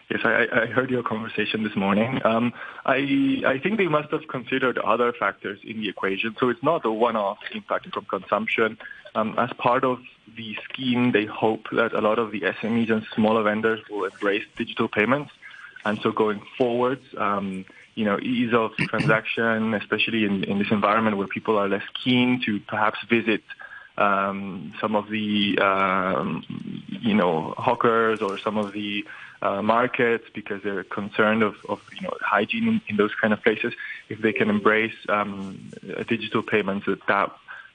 Yes, 0.09 0.21
I, 0.25 0.47
I 0.51 0.65
heard 0.65 0.89
your 0.89 1.03
conversation 1.03 1.63
this 1.63 1.75
morning. 1.75 2.19
Um, 2.25 2.51
I, 2.85 3.43
I 3.47 3.59
think 3.63 3.77
they 3.77 3.87
must 3.87 4.11
have 4.11 4.27
considered 4.27 4.77
other 4.77 5.13
factors 5.13 5.59
in 5.63 5.79
the 5.79 5.87
equation. 5.87 6.35
So 6.37 6.49
it's 6.49 6.61
not 6.61 6.83
a 6.83 6.91
one-off 6.91 7.37
impact 7.53 7.93
from 7.93 8.03
consumption. 8.05 8.77
Um, 9.13 9.35
as 9.37 9.49
part 9.57 9.83
of 9.83 9.99
the 10.37 10.55
scheme, 10.63 11.11
they 11.11 11.25
hope 11.25 11.67
that 11.71 11.93
a 11.93 12.01
lot 12.01 12.19
of 12.19 12.31
the 12.31 12.41
SMEs 12.41 12.91
and 12.91 13.05
smaller 13.13 13.43
vendors 13.43 13.81
will 13.89 14.05
embrace 14.05 14.43
digital 14.57 14.87
payments. 14.87 15.31
And 15.83 15.99
so 16.01 16.11
going 16.11 16.41
forwards, 16.57 17.03
um, 17.17 17.65
you 17.95 18.05
know, 18.05 18.19
ease 18.19 18.53
of 18.53 18.75
transaction, 18.77 19.73
especially 19.73 20.23
in, 20.25 20.43
in 20.45 20.59
this 20.59 20.71
environment 20.71 21.17
where 21.17 21.27
people 21.27 21.57
are 21.57 21.67
less 21.67 21.83
keen 22.03 22.41
to 22.45 22.59
perhaps 22.61 22.99
visit 23.09 23.43
um, 23.97 24.73
some 24.79 24.95
of 24.95 25.09
the, 25.09 25.57
um, 25.59 26.43
you 26.87 27.13
know, 27.13 27.53
hawkers 27.57 28.21
or 28.21 28.37
some 28.37 28.57
of 28.57 28.71
the 28.71 29.05
uh, 29.41 29.61
markets 29.61 30.25
because 30.33 30.61
they're 30.63 30.83
concerned 30.83 31.43
of, 31.43 31.55
of 31.67 31.81
you 31.95 32.01
know, 32.01 32.13
hygiene 32.21 32.67
in, 32.67 32.81
in, 32.87 32.95
those 32.95 33.11
kind 33.19 33.33
of 33.33 33.43
places. 33.43 33.73
If 34.07 34.21
they 34.21 34.33
can 34.33 34.49
embrace 34.49 34.93
um, 35.09 35.71
digital 36.07 36.43
payments, 36.43 36.85
that 36.85 36.99
that 37.07 37.31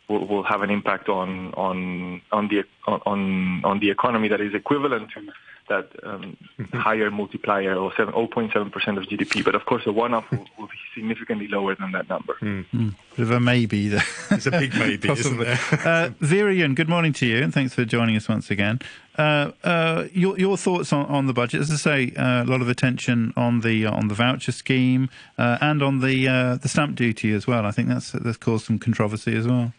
will, 0.09 0.27
will 0.27 0.43
have 0.43 0.63
an 0.63 0.71
impact 0.71 1.09
on 1.09 1.53
on 1.55 2.21
on 2.33 2.49
the 2.49 2.65
on 2.87 3.63
on 3.65 3.79
the 3.81 3.91
economy 3.91 4.29
that 4.29 4.41
is 4.41 4.55
equivalent 4.55 5.11
to 5.13 5.21
that 5.69 5.89
um, 6.05 6.37
mm-hmm. 6.59 6.77
higher 6.77 7.11
multiplier 7.11 7.75
or 7.75 7.93
7, 7.97 8.15
0.7% 8.15 8.99
of 8.99 9.05
GDP. 9.05 9.45
But 9.45 9.55
of 9.55 9.65
course, 9.67 9.85
the 9.85 9.93
one-off 9.93 10.31
will, 10.31 10.47
will, 10.59 10.67
be 10.67 10.77
significantly 10.95 11.49
lower 11.49 11.75
than 11.75 11.93
that 11.93 12.09
number. 12.09 12.35
Mm. 12.41 12.95
Bit 13.17 13.23
of 13.23 13.31
a 13.31 13.41
maybe 13.41 13.89
there. 13.89 14.05
It's 14.31 14.47
a 14.47 14.51
big 14.51 14.75
maybe, 14.77 15.11
isn't 15.11 15.39
there? 15.39 15.59
uh, 15.85 16.11
Vera 16.21 16.55
Yuen, 16.55 16.75
good 16.75 16.89
morning 16.89 17.13
to 17.15 17.27
you, 17.27 17.43
and 17.43 17.53
thanks 17.53 17.75
for 17.75 17.85
joining 17.85 18.17
us 18.17 18.29
once 18.29 18.51
again. 18.51 18.81
Uh, 19.19 19.53
uh, 19.65 20.07
your, 20.13 20.39
your 20.39 20.57
thoughts 20.57 20.93
on, 20.93 21.07
on 21.07 21.27
the 21.27 21.33
budget? 21.33 21.61
As 21.61 21.71
I 21.71 21.77
say, 21.77 22.13
uh, 22.17 22.45
a 22.45 22.47
lot 22.47 22.61
of 22.61 22.69
attention 22.69 23.33
on 23.37 23.61
the 23.61 23.87
on 23.87 24.09
the 24.09 24.15
voucher 24.15 24.53
scheme 24.53 25.09
uh, 25.39 25.59
and 25.61 25.83
on 25.83 26.01
the 26.01 26.29
uh, 26.29 26.57
the 26.57 26.69
stamp 26.69 26.97
duty 26.97 27.33
as 27.33 27.47
well. 27.47 27.65
I 27.65 27.71
think 27.71 27.89
that's 27.89 28.13
that's 28.13 28.37
caused 28.37 28.67
some 28.67 28.79
controversy 28.79 29.35
as 29.35 29.49
well. 29.49 29.73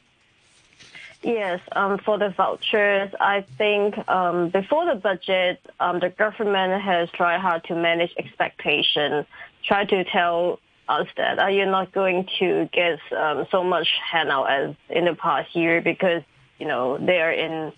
Yes, 1.23 1.59
um, 1.71 1.97
for 1.97 2.17
the 2.17 2.29
vouchers, 2.29 3.11
I 3.19 3.43
think 3.57 3.97
um, 4.07 4.49
before 4.49 4.85
the 4.85 4.95
budget, 4.95 5.59
um, 5.79 5.99
the 5.99 6.09
government 6.09 6.81
has 6.81 7.09
tried 7.09 7.39
hard 7.39 7.63
to 7.65 7.75
manage 7.75 8.13
expectations, 8.17 9.25
try 9.63 9.83
to 9.85 10.03
tell 10.03 10.59
us 10.87 11.07
that 11.17 11.39
are 11.39 11.51
you 11.51 11.65
not 11.65 11.91
going 11.91 12.27
to 12.39 12.69
get 12.71 12.99
um, 13.11 13.45
so 13.51 13.63
much 13.63 13.87
handout 14.09 14.49
as 14.49 14.75
in 14.89 15.05
the 15.05 15.13
past 15.15 15.53
year 15.55 15.81
because 15.81 16.23
you 16.59 16.67
know 16.67 16.97
they 16.97 17.19
are 17.19 17.31
in 17.31 17.73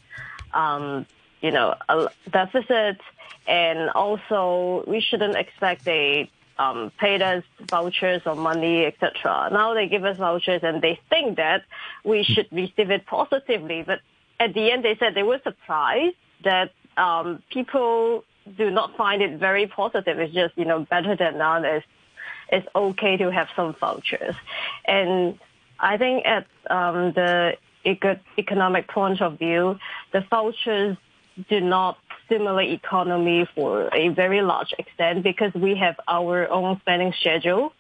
um, 0.54 1.06
you 1.42 1.52
know 1.52 1.76
a 1.88 2.10
deficit, 2.30 3.00
and 3.48 3.90
also 3.92 4.84
we 4.86 5.00
shouldn't 5.00 5.36
expect 5.36 5.86
they 5.86 6.30
um, 6.60 6.92
paid 7.00 7.22
us 7.22 7.44
vouchers 7.62 8.22
or 8.26 8.36
money, 8.36 8.86
etc. 8.86 9.50
Now 9.52 9.74
they 9.74 9.88
give 9.88 10.04
us 10.04 10.18
vouchers 10.18 10.62
and 10.62 10.82
they 10.82 11.00
think 11.10 11.38
that 11.38 11.64
we 12.04 12.24
should 12.24 12.48
receive 12.52 12.92
it 12.92 13.06
positively, 13.06 13.82
but 13.82 14.02
at 14.40 14.54
the 14.54 14.72
end 14.72 14.84
they 14.84 14.96
said 14.98 15.16
they 15.16 15.24
were 15.24 15.40
surprised 15.44 16.18
that 16.44 16.72
um, 16.98 17.42
people 17.50 18.26
do 18.58 18.70
not 18.70 18.96
find 18.98 19.22
it 19.22 19.40
very 19.40 19.68
positive. 19.68 20.20
It's 20.20 20.34
just 20.34 20.58
you 20.58 20.66
know 20.66 20.82
better 20.82 21.16
than 21.16 21.38
none. 21.38 21.64
It's 21.66 21.86
it's 22.52 22.68
okay 22.76 23.16
to 23.18 23.32
have 23.32 23.48
some 23.56 23.74
vouchers, 23.80 24.36
and 24.86 25.40
I 25.80 25.98
think 25.98 26.26
at 26.26 26.46
um, 26.70 27.14
the 27.14 27.58
economic 28.38 28.88
point 28.90 29.22
of 29.22 29.40
view, 29.40 29.80
the 30.12 30.26
vouchers 30.30 30.98
do 31.50 31.62
not 31.62 31.98
stimulate 32.30 32.72
economy 32.72 33.48
for 33.56 33.90
a 33.94 34.10
very 34.10 34.42
large 34.42 34.74
extent 34.78 35.24
because 35.24 35.54
we 35.54 35.76
have 35.76 35.96
our 36.08 36.48
own 36.50 36.80
spending 36.82 37.14
schedule. 37.20 37.74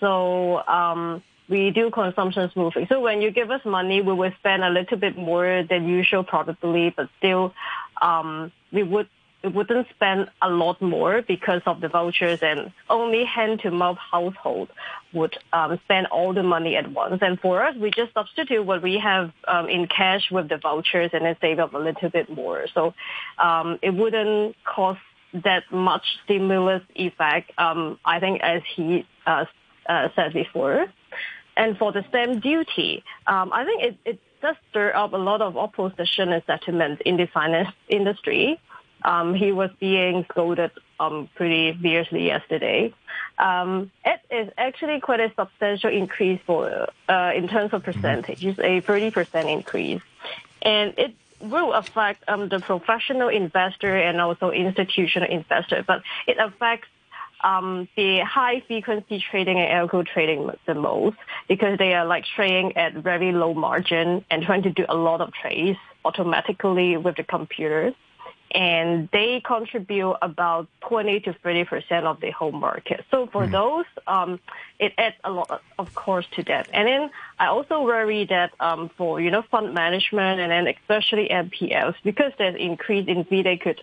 So 0.00 0.66
um, 0.66 1.22
we 1.48 1.70
do 1.70 1.90
consumption 1.90 2.50
smoothing. 2.52 2.86
So 2.88 3.00
when 3.00 3.22
you 3.22 3.30
give 3.30 3.50
us 3.50 3.60
money, 3.64 4.02
we 4.02 4.12
will 4.12 4.32
spend 4.38 4.64
a 4.64 4.70
little 4.70 4.98
bit 4.98 5.16
more 5.16 5.64
than 5.68 5.88
usual 5.88 6.24
probably, 6.24 6.90
but 6.90 7.08
still 7.18 7.54
um, 8.00 8.50
we 8.72 8.82
would 8.82 9.08
wouldn't 9.44 9.88
spend 9.90 10.30
a 10.40 10.48
lot 10.48 10.80
more 10.80 11.22
because 11.22 11.62
of 11.66 11.80
the 11.80 11.88
vouchers 11.88 12.40
and 12.42 12.72
only 12.88 13.24
hand-to-mouth 13.24 13.98
household 13.98 14.68
would 15.12 15.36
um, 15.52 15.78
spend 15.84 16.06
all 16.06 16.32
the 16.32 16.42
money 16.42 16.76
at 16.76 16.90
once. 16.92 17.18
And 17.22 17.38
for 17.40 17.62
us, 17.62 17.76
we 17.76 17.90
just 17.90 18.14
substitute 18.14 18.64
what 18.64 18.82
we 18.82 18.98
have 18.98 19.32
um, 19.48 19.68
in 19.68 19.86
cash 19.86 20.30
with 20.30 20.48
the 20.48 20.58
vouchers 20.58 21.10
and 21.12 21.24
then 21.24 21.36
save 21.40 21.58
up 21.58 21.74
a 21.74 21.78
little 21.78 22.08
bit 22.08 22.30
more. 22.30 22.66
So 22.72 22.94
um, 23.38 23.78
it 23.82 23.90
wouldn't 23.90 24.56
cost 24.64 25.00
that 25.34 25.64
much 25.70 26.04
stimulus 26.24 26.82
effect, 26.94 27.52
um, 27.58 27.98
I 28.04 28.20
think, 28.20 28.42
as 28.42 28.62
he 28.76 29.06
uh, 29.26 29.46
uh, 29.88 30.08
said 30.14 30.34
before. 30.34 30.86
And 31.56 31.76
for 31.76 31.92
the 31.92 32.04
stamp 32.08 32.42
duty, 32.42 33.02
um, 33.26 33.52
I 33.52 33.64
think 33.64 33.82
it, 33.82 33.96
it 34.04 34.20
does 34.40 34.56
stir 34.70 34.94
up 34.94 35.12
a 35.12 35.16
lot 35.16 35.42
of 35.42 35.56
opposition 35.56 36.32
and 36.32 36.42
sentiment 36.46 37.02
in 37.02 37.16
the 37.16 37.26
finance 37.26 37.74
industry 37.88 38.58
um, 39.04 39.34
he 39.34 39.52
was 39.52 39.70
being 39.80 40.24
scolded 40.30 40.70
um, 41.00 41.28
pretty 41.34 41.72
fiercely 41.80 42.26
yesterday. 42.26 42.94
Um, 43.38 43.90
it 44.04 44.20
is 44.30 44.52
actually 44.56 45.00
quite 45.00 45.20
a 45.20 45.32
substantial 45.34 45.90
increase 45.90 46.40
for 46.46 46.88
uh, 47.08 47.32
in 47.34 47.48
terms 47.48 47.72
of 47.72 47.82
percentage. 47.82 48.44
It's 48.44 48.58
a 48.58 48.80
30% 48.80 49.52
increase, 49.52 50.02
and 50.62 50.94
it 50.96 51.14
will 51.40 51.72
affect 51.72 52.22
um, 52.28 52.48
the 52.48 52.60
professional 52.60 53.28
investor 53.28 53.96
and 53.96 54.20
also 54.20 54.50
institutional 54.50 55.28
investor, 55.28 55.82
but 55.86 56.02
it 56.26 56.38
affects 56.38 56.88
um, 57.42 57.88
the 57.96 58.20
high 58.20 58.60
frequency 58.66 59.18
trading 59.18 59.58
and 59.58 59.90
algo 59.90 60.06
trading 60.06 60.48
the 60.66 60.74
most 60.74 61.16
because 61.48 61.78
they 61.78 61.94
are 61.94 62.04
like 62.04 62.24
trading 62.24 62.76
at 62.76 62.94
very 62.94 63.32
low 63.32 63.54
margin 63.54 64.24
and 64.30 64.44
trying 64.44 64.62
to 64.62 64.70
do 64.70 64.84
a 64.88 64.94
lot 64.94 65.20
of 65.20 65.32
trades 65.32 65.78
automatically 66.04 66.96
with 66.96 67.16
the 67.16 67.24
computer 67.24 67.92
and 68.54 69.08
they 69.12 69.40
contribute 69.44 70.16
about 70.22 70.68
20 70.88 71.20
to 71.20 71.32
30 71.32 71.64
percent 71.64 72.06
of 72.06 72.20
the 72.20 72.30
home 72.30 72.60
market. 72.60 73.04
So 73.10 73.26
for 73.26 73.46
mm. 73.46 73.52
those, 73.52 73.84
um, 74.06 74.40
it 74.78 74.92
adds 74.98 75.16
a 75.24 75.30
lot, 75.30 75.62
of 75.78 75.94
course, 75.94 76.26
to 76.36 76.42
that. 76.44 76.68
And 76.72 76.86
then 76.86 77.10
I 77.38 77.46
also 77.46 77.82
worry 77.82 78.26
that 78.26 78.52
um, 78.60 78.90
for 78.96 79.20
you 79.20 79.30
know 79.30 79.42
fund 79.42 79.74
management 79.74 80.40
and 80.40 80.50
then 80.50 80.66
especially 80.66 81.28
MPFs 81.28 81.96
because 82.04 82.32
there's 82.38 82.56
increase 82.56 83.08
in 83.08 83.24
fee, 83.24 83.42
they 83.42 83.56
could 83.56 83.82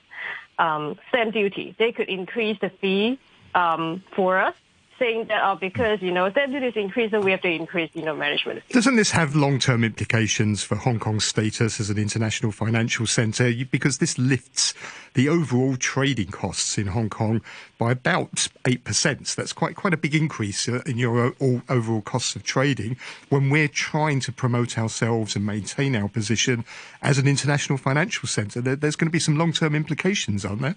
um, 0.57 0.97
stamp 1.09 1.33
duty. 1.33 1.75
They 1.77 1.91
could 1.91 2.09
increase 2.09 2.57
the 2.59 2.69
fee 2.69 3.19
um, 3.55 4.03
for 4.15 4.39
us 4.39 4.55
saying 4.99 5.25
that 5.29 5.41
uh, 5.41 5.55
because, 5.55 6.01
you 6.01 6.11
know, 6.11 6.29
stamp 6.29 6.53
is 6.53 6.75
increasing, 6.75 7.21
we 7.21 7.31
have 7.31 7.41
to 7.41 7.49
increase, 7.49 7.89
you 7.93 8.03
know, 8.03 8.15
management 8.15 8.61
fees. 8.63 8.73
Doesn't 8.73 8.97
this 8.97 9.11
have 9.11 9.35
long-term 9.35 9.83
implications 9.83 10.61
for 10.61 10.75
Hong 10.75 10.99
Kong's 10.99 11.23
status 11.23 11.79
as 11.79 11.89
an 11.89 11.97
international 11.97 12.51
financial 12.51 13.07
centre? 13.07 13.51
Because 13.71 13.97
this 13.97 14.17
lifts 14.17 14.73
the 15.13 15.29
overall 15.29 15.75
trading 15.77 16.27
costs 16.27 16.77
in 16.77 16.87
Hong 16.87 17.09
Kong 17.09 17.41
by 17.77 17.91
about 17.91 18.49
8%. 18.65 19.27
So 19.27 19.41
That's 19.41 19.53
quite, 19.53 19.75
quite 19.75 19.93
a 19.93 19.97
big 19.97 20.13
increase 20.13 20.67
uh, 20.67 20.81
in 20.85 20.97
your 20.97 21.33
overall 21.69 22.01
costs 22.01 22.35
of 22.35 22.43
trading 22.43 22.97
when 23.29 23.49
we're 23.49 23.67
trying 23.67 24.19
to 24.21 24.31
promote 24.31 24.77
ourselves 24.77 25.35
and 25.35 25.45
maintain 25.45 25.95
our 25.95 26.09
position 26.09 26.65
as 27.01 27.17
an 27.17 27.27
international 27.27 27.77
financial 27.77 28.27
centre. 28.27 28.61
There's 28.61 28.95
going 28.95 29.07
to 29.07 29.11
be 29.11 29.19
some 29.19 29.37
long-term 29.37 29.73
implications, 29.73 30.45
aren't 30.45 30.61
there? 30.61 30.75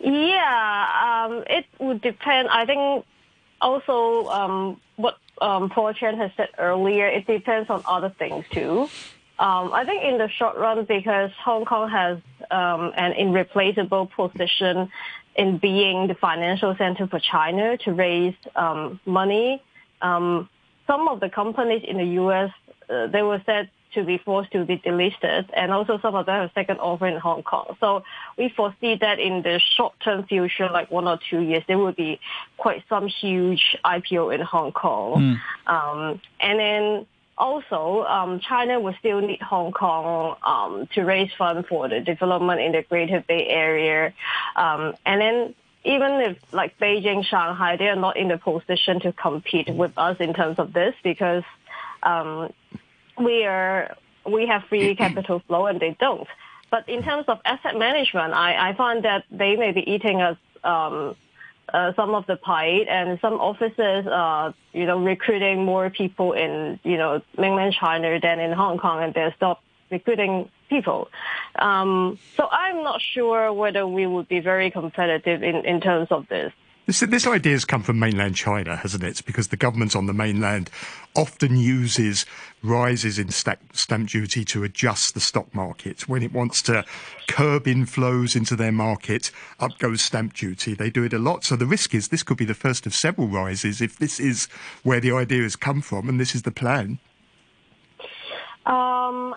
Yeah, 0.00 1.26
um, 1.26 1.44
it 1.48 1.66
would 1.78 2.00
depend. 2.00 2.48
I 2.48 2.66
think 2.66 3.04
also 3.60 4.28
um, 4.28 4.80
what 4.96 5.18
um, 5.40 5.70
Paul 5.70 5.92
Chan 5.92 6.16
has 6.18 6.30
said 6.36 6.48
earlier, 6.58 7.06
it 7.06 7.26
depends 7.26 7.68
on 7.70 7.82
other 7.86 8.10
things 8.10 8.44
too. 8.50 8.88
Um, 9.38 9.72
I 9.72 9.84
think 9.84 10.02
in 10.02 10.18
the 10.18 10.28
short 10.28 10.56
run, 10.56 10.84
because 10.84 11.30
Hong 11.44 11.64
Kong 11.64 11.88
has 11.90 12.18
um, 12.50 12.92
an 12.96 13.12
irreplaceable 13.12 14.06
position 14.06 14.90
in 15.36 15.58
being 15.58 16.08
the 16.08 16.14
financial 16.14 16.74
center 16.76 17.06
for 17.06 17.20
China 17.20 17.76
to 17.78 17.92
raise 17.92 18.34
um, 18.56 18.98
money, 19.06 19.62
um, 20.02 20.48
some 20.88 21.06
of 21.06 21.20
the 21.20 21.30
companies 21.30 21.84
in 21.86 21.98
the 21.98 22.04
U.S. 22.22 22.50
Uh, 22.90 23.06
they 23.06 23.22
were 23.22 23.40
said 23.46 23.70
to 23.94 24.04
be 24.04 24.18
forced 24.18 24.52
to 24.52 24.64
be 24.64 24.78
delisted, 24.78 25.48
and 25.52 25.72
also 25.72 25.98
some 25.98 26.14
of 26.14 26.26
them 26.26 26.42
have 26.42 26.50
second 26.54 26.78
offer 26.78 27.06
in 27.06 27.18
Hong 27.18 27.42
Kong. 27.42 27.76
So 27.80 28.04
we 28.36 28.48
foresee 28.48 28.96
that 28.96 29.18
in 29.18 29.42
the 29.42 29.60
short-term 29.76 30.24
future, 30.26 30.68
like 30.68 30.90
one 30.90 31.08
or 31.08 31.18
two 31.30 31.40
years, 31.40 31.62
there 31.66 31.78
will 31.78 31.92
be 31.92 32.20
quite 32.56 32.84
some 32.88 33.06
huge 33.06 33.76
IPO 33.84 34.34
in 34.34 34.40
Hong 34.40 34.72
Kong. 34.72 35.38
Mm. 35.66 35.72
Um, 35.72 36.20
and 36.40 36.58
then 36.58 37.06
also, 37.38 38.04
um, 38.04 38.40
China 38.40 38.80
will 38.80 38.94
still 38.98 39.20
need 39.20 39.40
Hong 39.40 39.72
Kong 39.72 40.36
um, 40.42 40.88
to 40.94 41.04
raise 41.04 41.30
funds 41.38 41.68
for 41.68 41.88
the 41.88 42.00
development 42.00 42.60
in 42.60 42.72
the 42.72 42.82
Greater 42.82 43.24
Bay 43.26 43.46
Area. 43.46 44.12
Um, 44.56 44.94
and 45.06 45.20
then 45.20 45.54
even 45.84 46.12
if 46.20 46.36
like 46.52 46.78
Beijing, 46.78 47.24
Shanghai, 47.24 47.76
they 47.76 47.88
are 47.88 47.96
not 47.96 48.16
in 48.16 48.28
the 48.28 48.38
position 48.38 49.00
to 49.00 49.12
compete 49.12 49.68
with 49.72 49.92
us 49.96 50.16
in 50.20 50.34
terms 50.34 50.58
of 50.58 50.72
this 50.72 50.94
because 51.02 51.44
um, 52.02 52.52
we 53.20 53.44
are 53.44 53.96
we 54.26 54.46
have 54.46 54.64
free 54.64 54.94
capital 55.04 55.42
flow 55.46 55.66
and 55.66 55.80
they 55.80 55.96
don't. 55.98 56.26
But 56.70 56.88
in 56.88 57.02
terms 57.02 57.24
of 57.28 57.38
asset 57.46 57.76
management, 57.78 58.34
I, 58.34 58.70
I 58.70 58.74
find 58.74 59.04
that 59.04 59.24
they 59.30 59.56
may 59.56 59.72
be 59.72 59.90
eating 59.90 60.20
us 60.20 60.36
um, 60.64 61.16
uh, 61.72 61.92
some 61.94 62.14
of 62.14 62.26
the 62.26 62.36
pie, 62.36 62.84
and 62.88 63.18
some 63.20 63.34
offices 63.34 64.06
are 64.06 64.54
you 64.72 64.86
know 64.86 64.98
recruiting 64.98 65.64
more 65.64 65.90
people 65.90 66.32
in 66.32 66.78
you 66.82 66.96
know 66.96 67.22
mainland 67.36 67.74
China 67.74 68.18
than 68.20 68.40
in 68.40 68.52
Hong 68.52 68.78
Kong, 68.78 69.02
and 69.02 69.14
they 69.14 69.32
stop 69.36 69.62
recruiting 69.90 70.50
people. 70.68 71.08
Um, 71.58 72.18
so 72.36 72.48
I'm 72.50 72.82
not 72.82 73.00
sure 73.00 73.52
whether 73.52 73.86
we 73.86 74.06
would 74.06 74.28
be 74.28 74.40
very 74.40 74.70
competitive 74.70 75.42
in, 75.42 75.64
in 75.64 75.80
terms 75.80 76.08
of 76.10 76.28
this. 76.28 76.52
This, 76.86 77.00
this 77.00 77.26
idea 77.26 77.52
has 77.52 77.66
come 77.66 77.82
from 77.82 77.98
mainland 77.98 78.34
China, 78.34 78.76
hasn't 78.76 79.04
it? 79.04 79.22
because 79.26 79.48
the 79.48 79.58
government 79.58 79.94
on 79.94 80.06
the 80.06 80.14
mainland 80.14 80.70
often 81.18 81.56
uses 81.56 82.24
rises 82.62 83.18
in 83.18 83.28
stamp 83.30 84.08
duty 84.08 84.44
to 84.44 84.62
adjust 84.62 85.14
the 85.14 85.20
stock 85.20 85.52
market. 85.52 86.08
When 86.08 86.22
it 86.22 86.32
wants 86.32 86.62
to 86.62 86.84
curb 87.26 87.64
inflows 87.64 88.36
into 88.36 88.54
their 88.54 88.70
market, 88.70 89.32
up 89.58 89.76
goes 89.78 90.00
stamp 90.00 90.34
duty. 90.34 90.74
They 90.74 90.90
do 90.90 91.02
it 91.02 91.12
a 91.12 91.18
lot. 91.18 91.42
So 91.42 91.56
the 91.56 91.66
risk 91.66 91.92
is 91.92 92.08
this 92.08 92.22
could 92.22 92.36
be 92.36 92.44
the 92.44 92.54
first 92.54 92.86
of 92.86 92.94
several 92.94 93.26
rises 93.26 93.80
if 93.80 93.98
this 93.98 94.20
is 94.20 94.46
where 94.84 95.00
the 95.00 95.10
idea 95.10 95.42
has 95.42 95.56
come 95.56 95.80
from 95.80 96.08
and 96.08 96.20
this 96.20 96.36
is 96.36 96.42
the 96.42 96.52
plan. 96.52 97.00
Um, 98.64 99.34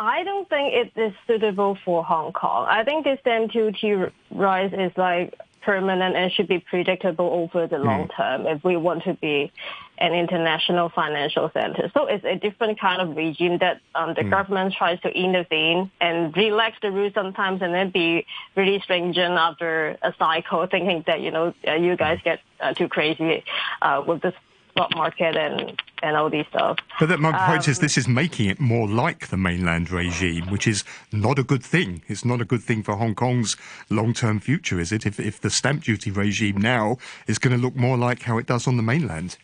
I 0.00 0.24
don't 0.24 0.48
think 0.48 0.74
it 0.74 1.00
is 1.00 1.12
suitable 1.28 1.78
for 1.84 2.02
Hong 2.02 2.32
Kong. 2.32 2.66
I 2.68 2.82
think 2.82 3.04
this 3.04 3.20
stamp 3.20 3.52
duty 3.52 3.94
rise 4.32 4.72
is 4.72 4.90
like 4.96 5.38
permanent 5.62 6.16
and 6.16 6.32
should 6.32 6.48
be 6.48 6.58
predictable 6.58 7.26
over 7.26 7.66
the 7.66 7.78
long 7.78 8.08
mm. 8.08 8.16
term 8.16 8.46
if 8.46 8.64
we 8.64 8.76
want 8.76 9.04
to 9.04 9.14
be 9.14 9.52
an 9.98 10.14
international 10.14 10.88
financial 10.88 11.50
center. 11.52 11.90
So 11.92 12.06
it's 12.06 12.24
a 12.24 12.36
different 12.36 12.80
kind 12.80 13.02
of 13.02 13.16
regime 13.16 13.58
that 13.58 13.80
um, 13.94 14.14
the 14.14 14.22
mm. 14.22 14.30
government 14.30 14.74
tries 14.76 15.00
to 15.00 15.08
intervene 15.08 15.90
and 16.00 16.34
relax 16.36 16.78
the 16.80 16.90
rules 16.90 17.12
sometimes 17.14 17.60
and 17.62 17.74
then 17.74 17.90
be 17.90 18.26
really 18.56 18.80
stringent 18.80 19.34
after 19.34 19.98
a 20.02 20.14
cycle 20.18 20.66
thinking 20.70 21.04
that, 21.06 21.20
you 21.20 21.30
know, 21.30 21.54
uh, 21.68 21.74
you 21.74 21.96
guys 21.96 22.18
get 22.24 22.40
uh, 22.60 22.72
too 22.72 22.88
crazy 22.88 23.44
uh, 23.82 24.02
with 24.06 24.22
the 24.22 24.32
stock 24.72 24.94
market 24.94 25.36
and 25.36 25.80
and 26.02 26.16
all 26.16 26.30
these 26.30 26.46
stuff. 26.48 26.78
But 26.98 27.08
that, 27.08 27.20
my 27.20 27.32
point 27.46 27.66
um, 27.66 27.70
is, 27.70 27.78
this 27.78 27.98
is 27.98 28.08
making 28.08 28.48
it 28.48 28.60
more 28.60 28.88
like 28.88 29.28
the 29.28 29.36
mainland 29.36 29.90
regime, 29.90 30.50
which 30.50 30.66
is 30.66 30.84
not 31.12 31.38
a 31.38 31.42
good 31.42 31.62
thing. 31.62 32.02
It's 32.08 32.24
not 32.24 32.40
a 32.40 32.44
good 32.44 32.62
thing 32.62 32.82
for 32.82 32.96
Hong 32.96 33.14
Kong's 33.14 33.56
long-term 33.90 34.40
future, 34.40 34.80
is 34.80 34.92
it? 34.92 35.06
If, 35.06 35.20
if 35.20 35.40
the 35.40 35.50
stamp 35.50 35.84
duty 35.84 36.10
regime 36.10 36.56
now 36.58 36.98
is 37.26 37.38
going 37.38 37.56
to 37.56 37.62
look 37.62 37.76
more 37.76 37.96
like 37.96 38.22
how 38.22 38.38
it 38.38 38.46
does 38.46 38.66
on 38.66 38.76
the 38.76 38.82
mainland. 38.82 39.36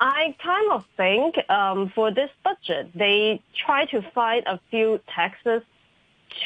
I 0.00 0.34
kind 0.42 0.72
of 0.72 0.84
think 0.96 1.36
um, 1.50 1.90
for 1.94 2.10
this 2.10 2.30
budget, 2.42 2.90
they 2.94 3.40
try 3.64 3.86
to 3.86 4.02
find 4.14 4.44
a 4.46 4.60
few 4.70 5.00
taxes 5.14 5.62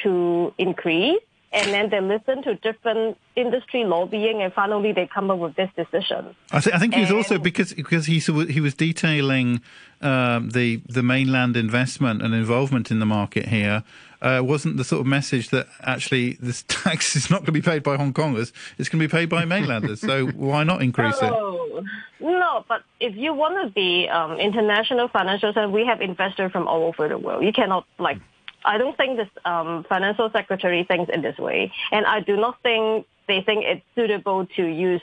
to 0.02 0.52
increase 0.58 1.18
and 1.52 1.73
then 1.73 1.88
they 1.88 2.00
listen 2.00 2.43
to 2.43 2.55
different 2.57 3.17
industry 3.35 3.85
lobbying, 3.85 4.43
and 4.43 4.52
finally 4.52 4.93
they 4.93 5.07
come 5.07 5.31
up 5.31 5.38
with 5.38 5.57
this 5.57 5.71
decision. 5.76 6.35
I, 6.52 6.61
th- 6.61 6.75
I 6.75 6.78
think 6.78 6.95
he 6.95 7.00
was 7.00 7.11
also 7.11 7.38
because 7.38 7.73
because 7.73 8.07
he 8.07 8.19
he 8.19 8.61
was 8.61 8.75
detailing 8.75 9.62
um, 10.02 10.50
the 10.50 10.83
the 10.88 11.02
mainland 11.02 11.57
investment 11.57 12.23
and 12.23 12.35
involvement 12.35 12.90
in 12.90 12.99
the 12.99 13.07
market 13.07 13.47
here. 13.47 13.83
Uh, 14.21 14.43
wasn't 14.45 14.76
the 14.76 14.83
sort 14.83 15.00
of 15.00 15.07
message 15.07 15.50
that 15.50 15.69
actually 15.81 16.37
this 16.40 16.64
tax 16.69 17.14
is 17.14 17.31
not 17.31 17.38
going 17.38 17.47
to 17.47 17.52
be 17.52 17.62
paid 17.62 17.83
by 17.83 17.97
Hong 17.97 18.12
Kongers; 18.12 18.52
it's 18.76 18.88
going 18.88 19.00
to 19.00 19.09
be 19.09 19.11
paid 19.11 19.28
by 19.28 19.45
mainlanders. 19.45 20.00
so 20.00 20.26
why 20.26 20.64
not 20.64 20.83
increase 20.83 21.21
no, 21.23 21.78
it? 21.78 21.85
No, 22.21 22.64
but 22.69 22.83
if 23.00 23.17
you 23.17 23.33
want 23.33 23.67
to 23.67 23.73
be 23.73 24.09
um, 24.09 24.38
international 24.38 25.09
financial 25.09 25.52
center, 25.52 25.69
we 25.69 25.87
have 25.87 26.00
investors 26.00 26.50
from 26.50 26.67
all 26.67 26.83
over 26.85 27.09
the 27.09 27.17
world. 27.17 27.45
You 27.45 27.52
cannot 27.52 27.87
like 27.99 28.19
I 28.64 28.78
don't 28.78 28.96
think 28.96 29.16
this 29.16 29.28
um, 29.44 29.84
financial 29.88 30.30
secretary 30.30 30.84
thinks 30.84 31.10
in 31.12 31.22
this 31.22 31.38
way, 31.38 31.72
and 31.92 32.06
I 32.06 32.20
do 32.20 32.36
not 32.36 32.60
think 32.62 33.06
they 33.26 33.42
think 33.42 33.64
it's 33.64 33.82
suitable 33.94 34.46
to 34.56 34.66
use 34.66 35.02